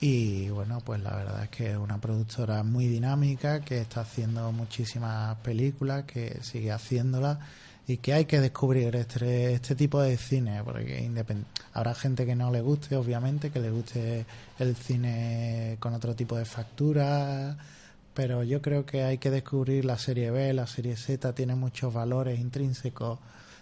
[0.00, 4.50] Y bueno, pues la verdad es que es una productora muy dinámica que está haciendo
[4.50, 7.38] muchísimas películas, que sigue haciéndolas
[7.90, 12.36] y que hay que descubrir este, este tipo de cine, porque independ- habrá gente que
[12.36, 14.24] no le guste, obviamente, que le guste
[14.58, 17.56] el cine con otro tipo de factura,
[18.14, 21.92] pero yo creo que hay que descubrir la serie B, la serie Z, tiene muchos
[21.92, 23.18] valores intrínsecos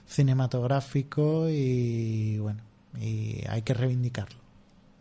[0.06, 2.60] cinematográficos y bueno,
[3.00, 4.38] y hay que reivindicarlo.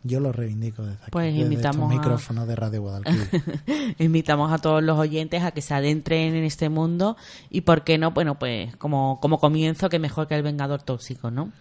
[0.08, 3.28] Yo lo reivindico desde aquí, Pues desde estos invitamos a- micrófonos de Radio Guadalquivir.
[3.98, 7.16] Invitamos a todos los oyentes a que se adentren en este mundo
[7.50, 11.30] y por qué no, bueno, pues como, como comienzo que mejor que el Vengador Tóxico,
[11.30, 11.52] ¿no?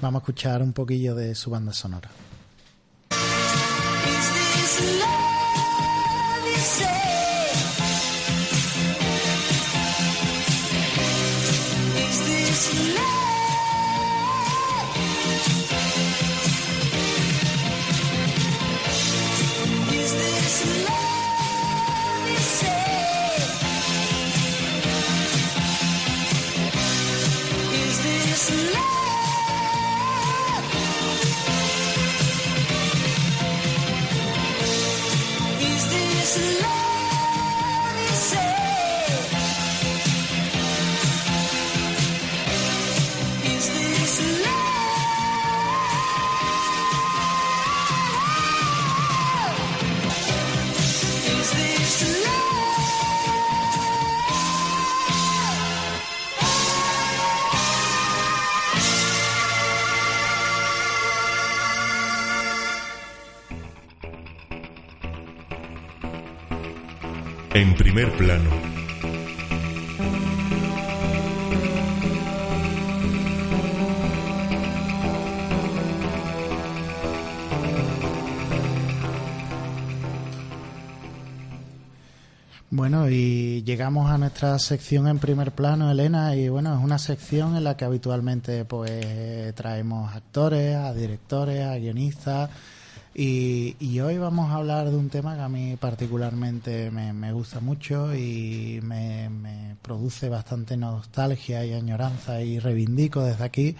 [0.00, 2.08] Vamos a escuchar un poquillo de su banda sonora.
[36.36, 36.85] to love.
[68.04, 68.50] Plano,
[82.68, 87.56] Bueno, y llegamos a nuestra sección en primer plano, Elena, y bueno, es una sección
[87.56, 92.50] en la que habitualmente pues traemos actores, a directores, a guionistas,
[93.18, 97.32] y, y hoy vamos a hablar de un tema que a mí particularmente me, me
[97.32, 103.76] gusta mucho y me, me produce bastante nostalgia y añoranza y reivindico desde aquí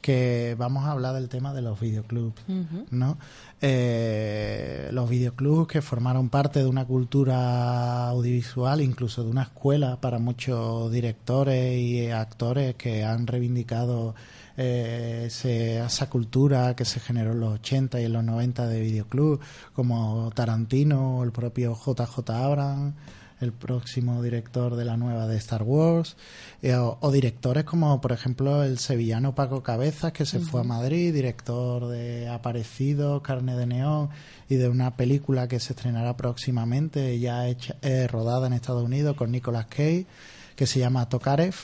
[0.00, 2.42] que vamos a hablar del tema de los videoclubs.
[2.90, 3.16] ¿no?
[3.60, 10.18] Eh, los videoclubs que formaron parte de una cultura audiovisual, incluso de una escuela para
[10.18, 14.14] muchos directores y actores que han reivindicado
[14.62, 18.80] eh, ese- esa cultura que se generó en los 80 y en los 90 de
[18.82, 19.40] videoclub,
[19.74, 22.94] como Tarantino o el propio JJ Abrams,
[23.40, 26.14] el próximo director de la nueva de Star Wars,
[26.60, 30.64] eh, o, o directores como, por ejemplo, el sevillano Paco Cabezas, que se fue a
[30.64, 34.10] Madrid, director de Aparecido, Carne de Neón,
[34.50, 39.16] y de una película que se estrenará próximamente, ya hecha, eh, rodada en Estados Unidos
[39.16, 40.04] con Nicolas Cage,
[40.54, 41.54] que se llama Tokarev.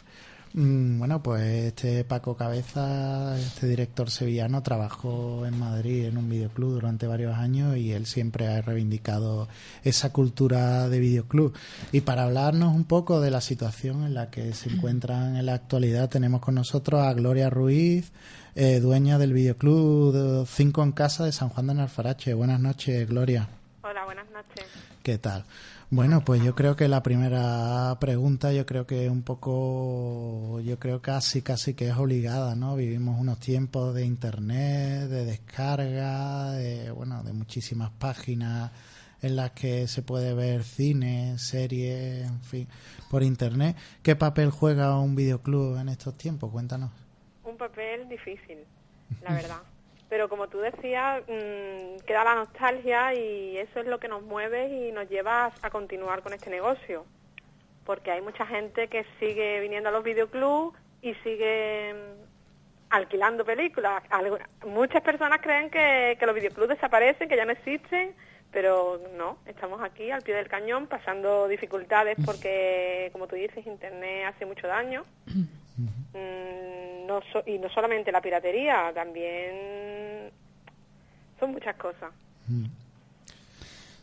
[0.56, 6.72] Mm, Bueno, pues este Paco Cabeza, este director sevillano, trabajó en Madrid en un videoclub
[6.72, 9.48] durante varios años y él siempre ha reivindicado
[9.84, 11.52] esa cultura de videoclub.
[11.92, 15.52] Y para hablarnos un poco de la situación en la que se encuentran en la
[15.54, 18.10] actualidad, tenemos con nosotros a Gloria Ruiz,
[18.54, 22.32] eh, dueña del videoclub 5 en Casa de San Juan de Narfarache.
[22.32, 23.46] Buenas noches, Gloria.
[23.82, 24.64] Hola, buenas noches.
[25.02, 25.44] ¿Qué tal?
[25.88, 31.00] Bueno, pues yo creo que la primera pregunta, yo creo que un poco, yo creo
[31.00, 32.74] casi, casi que es obligada, ¿no?
[32.74, 38.72] Vivimos unos tiempos de internet, de descarga, de, bueno, de muchísimas páginas
[39.22, 42.68] en las que se puede ver cine, series, en fin,
[43.08, 43.76] por internet.
[44.02, 46.50] ¿Qué papel juega un videoclub en estos tiempos?
[46.50, 46.90] Cuéntanos.
[47.44, 48.58] Un papel difícil,
[49.22, 49.62] la verdad.
[50.16, 54.66] Pero como tú decías, mm, queda la nostalgia y eso es lo que nos mueve
[54.66, 57.04] y nos lleva a continuar con este negocio.
[57.84, 64.02] Porque hay mucha gente que sigue viniendo a los videoclubs y sigue mm, alquilando películas.
[64.66, 68.14] Muchas personas creen que los videoclubs desaparecen, que ya no existen,
[68.52, 74.28] pero no, estamos aquí al pie del cañón pasando dificultades porque, como tú dices, Internet
[74.28, 75.04] hace mucho daño.
[75.76, 80.30] Mm, no so- y no solamente la piratería, también
[81.38, 82.10] son muchas cosas.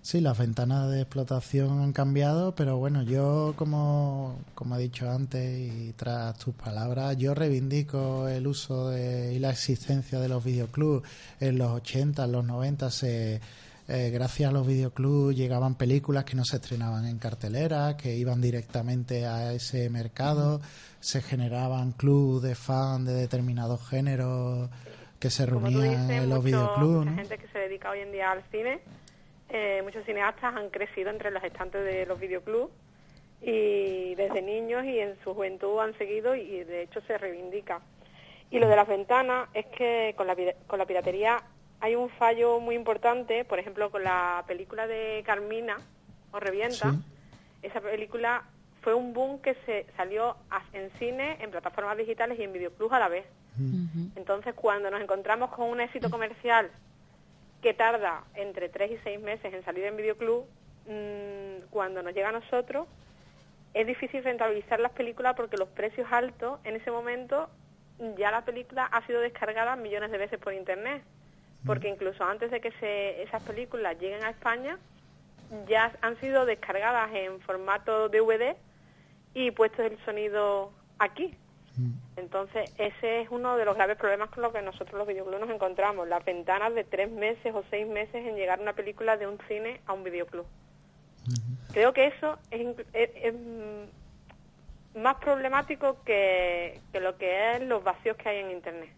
[0.01, 5.41] Sí, las ventanas de explotación han cambiado, pero bueno, yo como, como he dicho antes
[5.71, 11.07] y tras tus palabras, yo reivindico el uso de, y la existencia de los videoclubs.
[11.39, 13.39] En los 80, en los 90, se,
[13.88, 18.41] eh, gracias a los videoclubs llegaban películas que no se estrenaban en cartelera, que iban
[18.41, 20.59] directamente a ese mercado,
[21.04, 24.70] se generaban clubs de fans de determinados géneros
[25.20, 26.99] que se reunían en los videoclubs.
[26.99, 27.18] mucha ¿no?
[27.18, 28.80] gente que se dedica hoy en día al cine,
[29.49, 32.72] eh, muchos cineastas han crecido entre los estantes de los videoclubs
[33.41, 37.82] y desde niños y en su juventud han seguido y de hecho se reivindica.
[38.49, 40.38] Y lo de las ventanas es que con la,
[40.68, 41.43] con la piratería
[41.82, 45.82] hay un fallo muy importante, por ejemplo, con la película de Carmina
[46.32, 46.95] o Revienta,
[47.62, 48.45] esa película
[48.84, 50.36] fue un boom que se salió
[50.73, 53.25] en cine, en plataformas digitales y en videoclubs a la vez.
[54.15, 56.69] Entonces, cuando nos encontramos con un éxito comercial
[57.61, 60.45] que tarda entre tres y seis meses en salir en videoclub,
[60.88, 62.88] mm, cuando nos llega a nosotros,
[63.73, 67.49] es difícil rentabilizar las películas porque los precios altos, en ese momento,
[68.17, 71.03] ya la película ha sido descargada millones de veces por internet.
[71.65, 74.77] Porque incluso antes de que se, esas películas lleguen a España,
[75.69, 78.57] ya han sido descargadas en formato DVD
[79.34, 81.36] y puestos el sonido aquí.
[82.17, 85.49] Entonces, ese es uno de los graves problemas con los que nosotros los videoclubs nos
[85.49, 89.39] encontramos, las ventanas de tres meses o seis meses en llegar una película de un
[89.47, 90.45] cine a un videoclub.
[91.71, 97.84] Creo que eso es, es- es, mm, más problemático que, que lo que es los
[97.84, 98.91] vacíos que hay en Internet.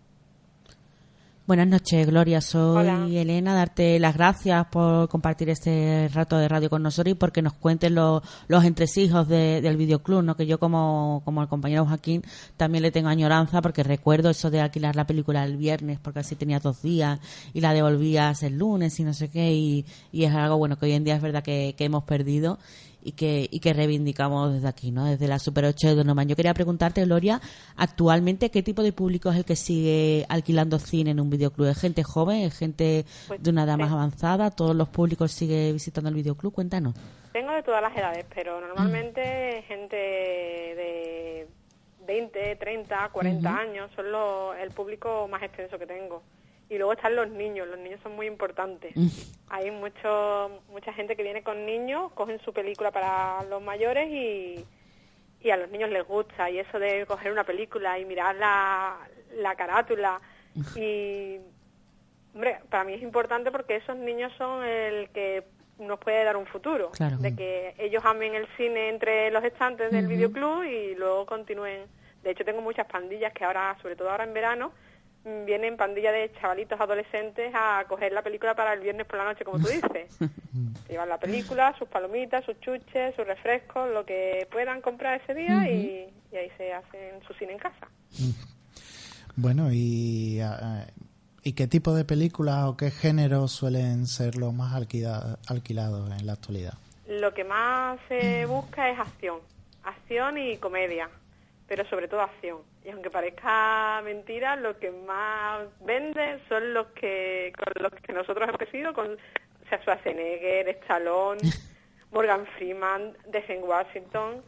[1.48, 2.42] Buenas noches, Gloria.
[2.42, 3.06] Soy Hola.
[3.08, 3.54] Elena.
[3.54, 7.92] Darte las gracias por compartir este rato de radio con nosotros y porque nos cuentes
[7.92, 10.36] lo- los entresijos de- del videoclub, ¿no?
[10.36, 12.24] Que yo, como, como el compañero Joaquín,
[12.58, 16.36] también le tengo añoranza porque recuerdo eso de alquilar la película el viernes porque así
[16.36, 17.20] tenías dos días
[17.54, 19.54] y la devolvías el lunes y no sé qué.
[19.54, 22.58] Y, y es algo, bueno, que hoy en día es verdad que, que hemos perdido
[23.08, 25.06] y que, y que reivindicamos desde aquí, ¿no?
[25.06, 26.28] Desde la Super 8 de Donovan.
[26.28, 27.40] Yo quería preguntarte, Gloria,
[27.78, 31.68] actualmente, ¿qué tipo de público es el que sigue alquilando cine en un videoclub?
[31.68, 32.38] ¿Es gente joven?
[32.42, 34.50] ¿Es gente Pues, de una edad más avanzada?
[34.50, 36.52] ¿Todos los públicos sigue visitando el videoclub?
[36.52, 36.96] Cuéntanos.
[37.32, 41.48] Tengo de todas las edades, pero normalmente gente de
[42.08, 43.60] 20, 30, 40 Ujú.
[43.60, 46.22] años son lo- el público más extenso que tengo.
[46.70, 48.94] Y luego están los niños, los niños son muy importantes.
[49.50, 54.66] Hay mucho, mucha gente que viene con niños, cogen su película para los mayores y,
[55.42, 56.50] y a los niños les gusta.
[56.50, 58.98] Y eso de coger una película y mirar la,
[59.36, 60.20] la carátula
[60.76, 61.40] y
[62.36, 65.46] Hombre, para mí es importante porque esos niños son el que
[65.80, 66.92] nos puede dar un futuro.
[66.92, 67.16] Claro.
[67.18, 71.86] De que ellos amen el cine entre los estantes del videoclub y luego continúen.
[72.24, 74.85] De hecho, tengo muchas pandillas que ahora, sobre todo ahora en verano, mm,
[75.46, 79.44] vienen pandillas de chavalitos adolescentes a coger la película para el viernes por la noche,
[79.44, 80.18] como tú dices.
[80.88, 85.68] Llevan la película, sus palomitas, sus chuches, sus refrescos, lo que puedan comprar ese día
[85.70, 87.88] y, y ahí se hacen su cine en casa.
[89.36, 90.40] Bueno, y,
[91.44, 96.26] ¿y qué tipo de películas o qué géneros suelen ser los más alquila- alquilados en
[96.26, 96.74] la actualidad?
[97.08, 99.40] Lo que más se busca es acción,
[99.84, 101.10] acción y comedia,
[101.68, 102.60] pero sobre todo acción.
[102.86, 108.48] Y aunque parezca mentira, lo que más vende son los que con los que nosotros
[108.48, 111.42] hemos crecido, con o sea, Schwarzenegger, Stallone,
[112.12, 114.44] Morgan Freeman, Denzel Washington,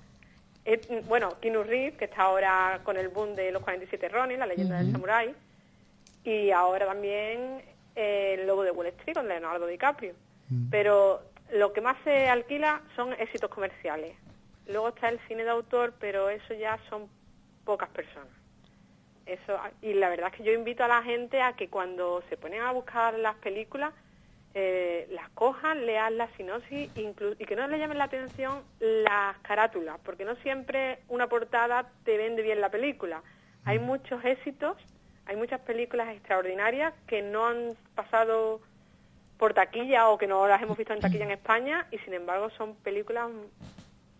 [1.07, 4.77] bueno, Keanu Reeves, que está ahora con el boom de los 47 Ronin, la leyenda
[4.77, 5.33] del samurái,
[6.23, 7.63] y ahora también
[7.95, 10.13] eh, el Lobo de Wall Street con Leonardo DiCaprio.
[10.69, 11.23] Pero
[11.53, 14.15] lo que más se alquila son éxitos comerciales.
[14.67, 17.09] Luego está el cine de autor, pero eso ya son
[17.67, 18.33] pocas personas.
[19.25, 22.37] Eso y la verdad es que yo invito a la gente a que cuando se
[22.37, 23.93] ponen a buscar las películas
[24.53, 29.37] eh, las cojan, lean la sinopsis inclu- y que no le llamen la atención las
[29.39, 33.21] carátulas, porque no siempre una portada te vende bien la película.
[33.65, 34.77] Hay muchos éxitos,
[35.25, 38.61] hay muchas películas extraordinarias que no han pasado
[39.37, 42.49] por taquilla o que no las hemos visto en taquilla en España y sin embargo
[42.51, 43.29] son películas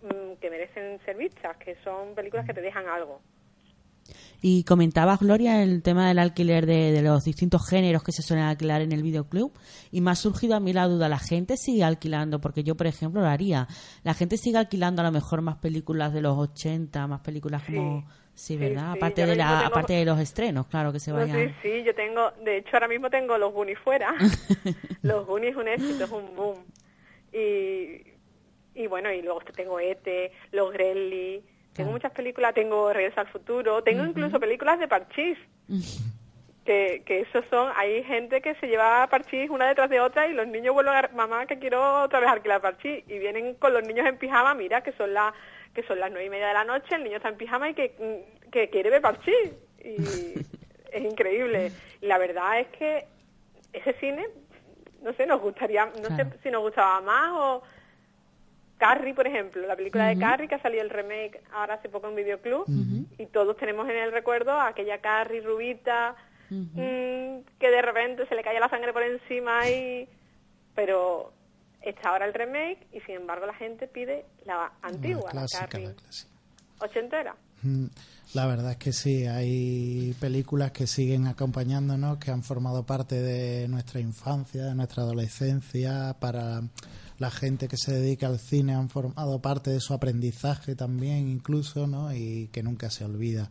[0.02, 3.22] mm, que merecen ser vistas, que son películas que te dejan algo.
[4.42, 8.46] Y comentaba Gloria el tema del alquiler de, de los distintos géneros que se suelen
[8.46, 9.52] alquilar en el videoclub
[9.92, 12.40] y me ha surgido a mí la duda, ¿la gente sigue alquilando?
[12.40, 13.68] Porque yo, por ejemplo, lo haría.
[14.04, 18.06] ¿La gente sigue alquilando a lo mejor más películas de los 80, más películas como...
[18.36, 18.92] Sí, ¿verdad?
[18.94, 21.48] sí, aparte, de la, tengo- aparte de los estrenos, claro, que se No, vayan...
[21.50, 24.14] sí, sí, yo tengo, de hecho ahora mismo tengo los Goonies fuera.
[25.02, 26.58] los Goonies es un éxito, es un boom.
[27.34, 28.04] Y,
[28.80, 31.44] y bueno, y luego tengo E.T., Los Gremlins,
[31.78, 35.38] tengo muchas películas, tengo Regreso al Futuro, tengo incluso películas de Parchís.
[36.66, 40.34] Que, que esos son, hay gente que se lleva Parchís una detrás de otra y
[40.34, 43.84] los niños vuelven a, mamá que quiero otra vez alquilar Parchís y vienen con los
[43.84, 45.34] niños en pijama, mira que son las
[45.74, 47.74] que son las nueve y media de la noche, el niño está en pijama y
[47.74, 49.96] que, mm, que quiere ver Parchís y
[50.92, 51.72] es increíble.
[52.02, 53.06] Y la verdad es que
[53.72, 54.28] ese cine,
[55.04, 56.32] no sé, nos gustaría, no Claro.
[56.32, 57.64] sé si nos gustaba más o
[58.78, 62.08] Carrie, por ejemplo, la película de Carrie que ha salido el remake ahora hace poco
[62.10, 62.66] en Videoclub
[63.18, 66.16] y todos tenemos en el recuerdo a aquella Carrie rubita
[66.50, 70.08] mm, que de repente se le cae la sangre por encima y
[70.76, 71.34] pero
[71.82, 75.88] está ahora el remake y sin embargo la gente pide la antigua, la, clásica, Carrie
[75.88, 76.32] la clásica.
[76.80, 77.36] ochentera.
[77.64, 77.86] Mm,
[78.36, 83.68] La verdad es que sí, hay películas que siguen acompañándonos, que han formado parte de
[83.68, 86.62] nuestra infancia, de nuestra adolescencia, para
[87.20, 91.88] la gente que se dedica al cine han formado parte de su aprendizaje también incluso,
[91.88, 92.14] ¿no?
[92.14, 93.50] Y que nunca se olvida.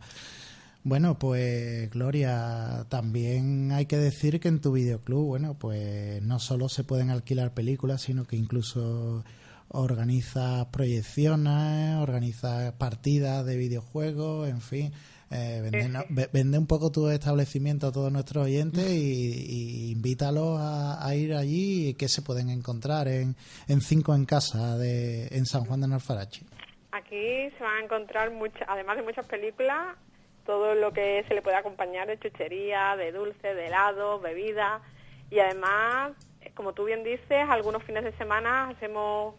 [0.83, 6.69] Bueno, pues Gloria, también hay que decir que en tu videoclub, bueno, pues no solo
[6.69, 9.25] se pueden alquilar películas, sino que incluso
[9.69, 14.93] organizas proyecciones, organizas partidas de videojuegos, en fin.
[15.29, 19.45] Eh, vende, no- vende un poco tu establecimiento a todos nuestros oyentes y,
[19.89, 23.35] y invítalos a, a ir allí y que se pueden encontrar en,
[23.67, 26.45] en Cinco en Casa de, en San Juan de Narfarache.
[26.91, 29.97] Aquí se van a encontrar muchas, además de muchas películas,
[30.45, 34.81] todo lo que se le puede acompañar de chuchería, de dulce, de helado, bebida.
[35.29, 39.35] Y además, eh, como tú bien dices, algunos fines de semana hacemos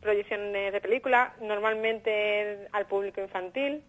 [0.00, 3.82] proyecciones de películas, normalmente al público infantil,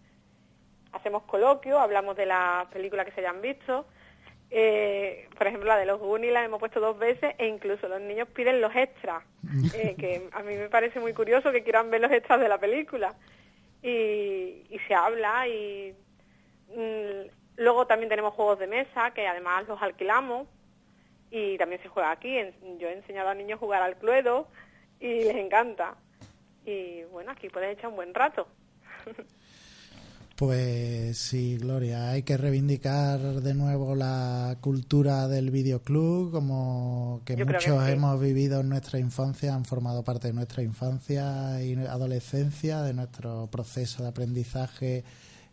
[0.96, 3.86] hacemos coloquio, hablamos de las películas que se hayan visto.
[4.50, 8.00] Eh, por ejemplo, la de los Goonies la hemos puesto dos veces e incluso los
[8.00, 9.24] niños piden los extras,
[9.74, 12.58] eh, que a mí me parece muy curioso que quieran ver los extras de la
[12.58, 13.14] película.
[13.82, 15.94] Y, y se habla y
[16.74, 20.48] mm, luego también tenemos juegos de mesa que además los alquilamos
[21.30, 22.38] y también se juega aquí.
[22.38, 24.48] En- Yo he enseñado a niños a jugar al Cluedo
[25.00, 25.94] y les encanta.
[26.64, 28.46] Y bueno, aquí puedes echar un buen rato.
[30.36, 37.46] Pues sí, Gloria, hay que reivindicar de nuevo la cultura del videoclub, como que Yo
[37.46, 37.92] creo que muchos sí.
[37.92, 43.48] hemos vivido en nuestra infancia, han formado parte de nuestra infancia y adolescencia, de nuestro
[43.50, 45.04] proceso de aprendizaje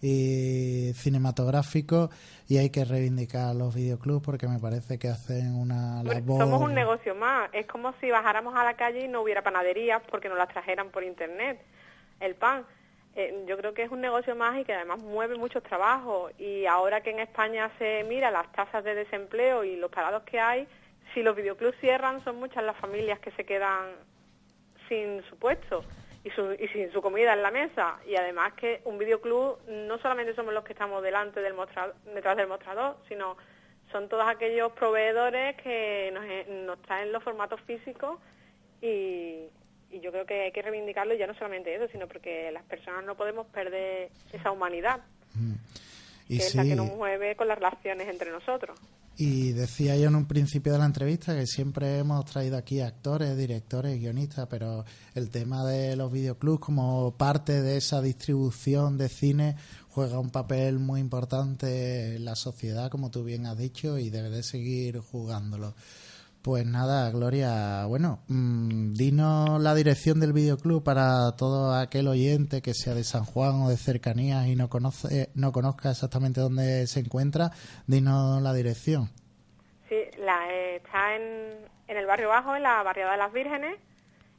[0.02, 2.10] y cinematográfico,
[2.50, 6.42] y hay que reivindicar los videoclubs porque me parece que hacen una labor.
[6.42, 7.50] Somos un negocio más.
[7.54, 10.90] Es como si bajáramos a la calle y no hubiera panaderías porque nos las trajeran
[10.90, 11.62] por internet
[12.20, 12.66] el pan.
[13.16, 16.32] Eh, yo creo que es un negocio más y que además mueve muchos trabajos.
[16.40, 20.40] Y ahora que en España se mira las tasas de desempleo y los parados que
[20.40, 20.68] hay,
[21.14, 23.92] si los videoclubs cierran, son muchas las familias que se quedan
[24.90, 25.84] sin su puesto
[26.24, 27.98] y, su- y sin su comida en la mesa.
[28.08, 32.36] Y además que un videoclub no solamente somos los que estamos delante del mostrador, detrás
[32.36, 33.38] del mostrador, sino
[33.92, 38.18] son todos aquellos proveedores que nos, eh, nos traen los formatos físicos
[38.82, 39.46] y,
[39.94, 42.64] y yo creo que hay que reivindicarlo y ya no solamente eso, sino porque las
[42.64, 45.02] personas no podemos perder esa humanidad.
[46.28, 48.80] Y que es la que nos mueve con las relaciones entre nosotros.
[49.16, 53.38] Y decía yo en un principio de la entrevista que siempre hemos traído aquí actores,
[53.38, 54.84] directores, guionistas, pero
[55.14, 59.56] el tema de los videoclubs como parte de esa distribución de cine
[59.90, 64.32] juega un papel muy importante en la sociedad, como tú bien has dicho, y debe
[64.32, 65.76] de seguir jugándolo.
[66.44, 72.74] Pues nada, Gloria, bueno, mmm, dinos la dirección del videoclub para todo aquel oyente que
[72.74, 77.00] sea de San Juan o de cercanías y no conoce, no conozca exactamente dónde se
[77.00, 77.52] encuentra,
[77.88, 79.10] dinos la dirección.
[79.88, 83.78] Sí, la, eh, está en, en el barrio bajo, en la barriada de las Vírgenes,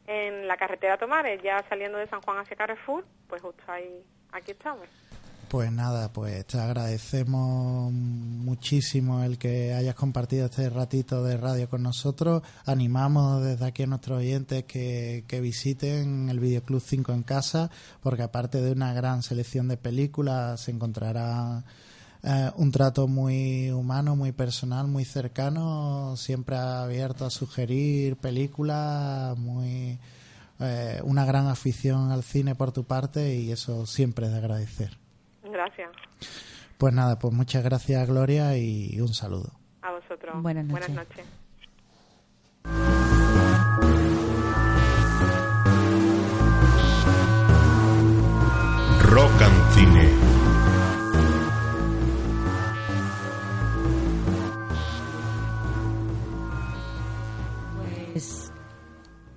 [0.07, 4.51] en la carretera Tomares, ya saliendo de San Juan hacia Carrefour, pues justo ahí, aquí
[4.51, 4.87] estamos.
[5.55, 11.85] Pues nada, pues te agradecemos muchísimo el que hayas compartido este ratito de radio con
[11.85, 12.43] nosotros.
[12.67, 17.71] Animamos desde aquí a nuestros oyentes que, que visiten el Videoclub 5 en casa,
[18.03, 21.63] porque aparte de una gran selección de películas, se encontrará
[22.25, 30.01] eh, un trato muy humano, muy personal, muy cercano, siempre abierto a sugerir películas, muy
[30.59, 35.04] eh, una gran afición al cine por tu parte y eso siempre es de agradecer.
[35.55, 35.91] Gracias.
[36.79, 39.53] Pues nada, pues muchas gracias Gloria y un saludo.
[39.83, 40.43] A vosotros.
[40.43, 40.89] Buenas noches.
[40.89, 41.27] Buenas noches.
[49.05, 50.24] Rock and Cine.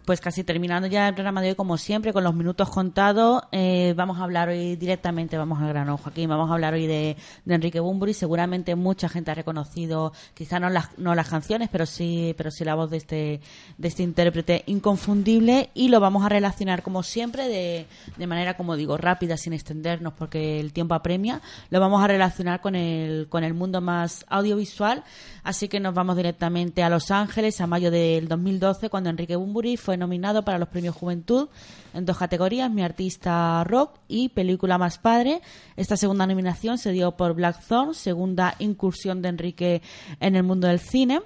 [0.07, 3.93] Pues casi terminando ya el programa de hoy, como siempre, con los minutos contados, eh,
[3.97, 7.81] vamos a hablar hoy directamente, vamos al grano, Joaquín, vamos a hablar hoy de, Enrique
[7.81, 8.13] Bumburi.
[8.13, 12.63] Seguramente mucha gente ha reconocido, quizá no las, no las canciones, pero sí, pero sí
[12.63, 13.41] la voz de este,
[13.77, 17.85] de este intérprete inconfundible y lo vamos a relacionar, como siempre, de,
[18.15, 21.41] de manera, como digo, rápida, sin extendernos, porque el tiempo apremia.
[21.69, 25.03] Lo vamos a relacionar con el, con el mundo más audiovisual.
[25.43, 29.75] Así que nos vamos directamente a Los Ángeles a mayo del 2012, cuando Enrique Bumburi
[29.75, 31.49] fue nominado para los premios Juventud
[31.93, 35.41] en dos categorías, Mi Artista Rock y Película Más Padre.
[35.75, 39.81] Esta segunda nominación se dio por Blackthorn, segunda incursión de Enrique
[40.19, 41.21] en el mundo del cine.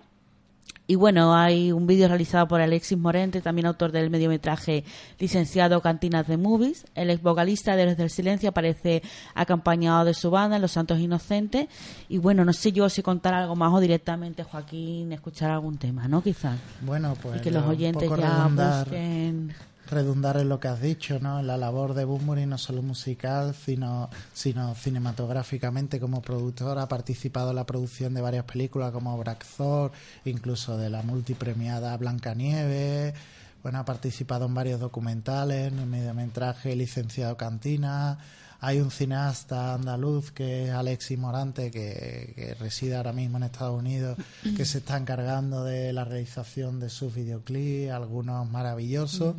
[0.92, 4.84] Y bueno, hay un vídeo realizado por Alexis Morente, también autor del mediometraje
[5.20, 6.86] licenciado Cantinas de Movies.
[6.96, 9.02] El ex vocalista de Héroes del Silencio aparece
[9.34, 11.70] acompañado de su banda, Los Santos Inocentes.
[12.10, 16.10] Y bueno, no sé yo si contar algo más o directamente, Joaquín, escuchar algún tema,
[16.10, 16.22] ¿no?
[16.22, 16.60] Quizás.
[16.82, 19.54] Bueno, pues Y que los oyentes ya busquen.
[19.92, 21.40] Redundar en lo que has dicho, ¿no?
[21.40, 26.80] En la labor de Bunbury no solo musical, sino, sino cinematográficamente como productor.
[26.80, 29.22] Ha participado en la producción de varias películas como
[29.58, 29.92] Thor,
[30.26, 33.14] incluso de la multipremiada Blancanieves.
[33.62, 38.18] Bueno, ha participado en varios documentales, en el mediometraje Licenciado Cantina.
[38.64, 43.78] Hay un cineasta andaluz que es Alexis Morante, que, que reside ahora mismo en Estados
[43.78, 44.18] Unidos,
[44.56, 49.36] que se está encargando de la realización de sus videoclips, algunos maravillosos.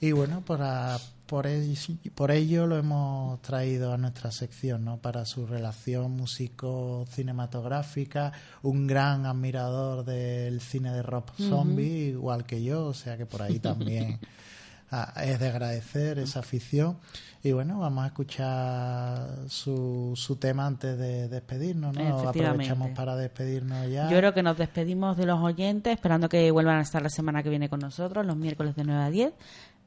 [0.00, 1.74] Y bueno, para, por, ello,
[2.14, 4.98] por ello lo hemos traído a nuestra sección, ¿no?
[4.98, 8.32] Para su relación músico-cinematográfica,
[8.62, 11.24] un gran admirador del cine de Rob.
[11.38, 14.20] Zombie, igual que yo, o sea que por ahí también
[14.90, 16.98] ah, es de agradecer esa afición.
[17.46, 22.28] Y bueno, vamos a escuchar su, su tema antes de despedirnos, ¿no?
[22.28, 24.10] Aprovechamos para despedirnos ya.
[24.10, 27.44] Yo creo que nos despedimos de los oyentes, esperando que vuelvan a estar la semana
[27.44, 29.32] que viene con nosotros, los miércoles de 9 a 10,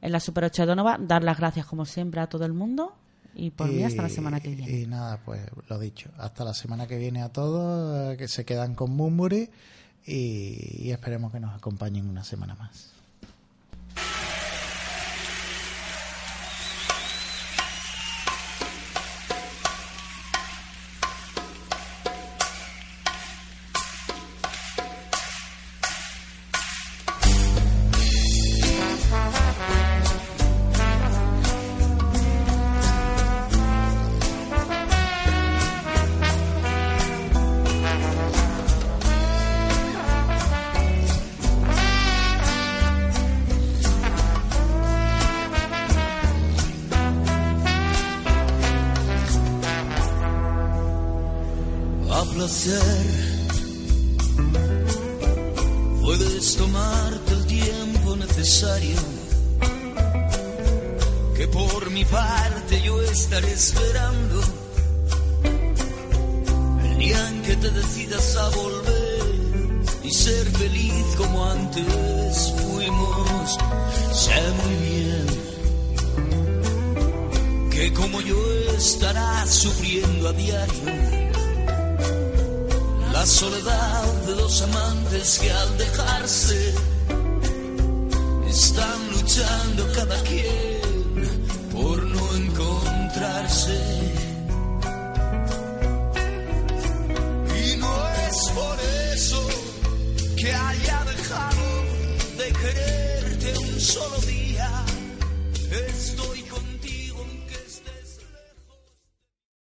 [0.01, 1.05] en la Super 8 de Donovan.
[1.05, 2.93] Dar las gracias, como siempre, a todo el mundo.
[3.35, 4.71] Y por mí, hasta la semana que viene.
[4.71, 8.45] Y nada, pues lo dicho, hasta la semana que viene a todos, eh, que se
[8.45, 9.49] quedan con Mumburi
[10.05, 12.98] y, y esperemos que nos acompañen una semana más.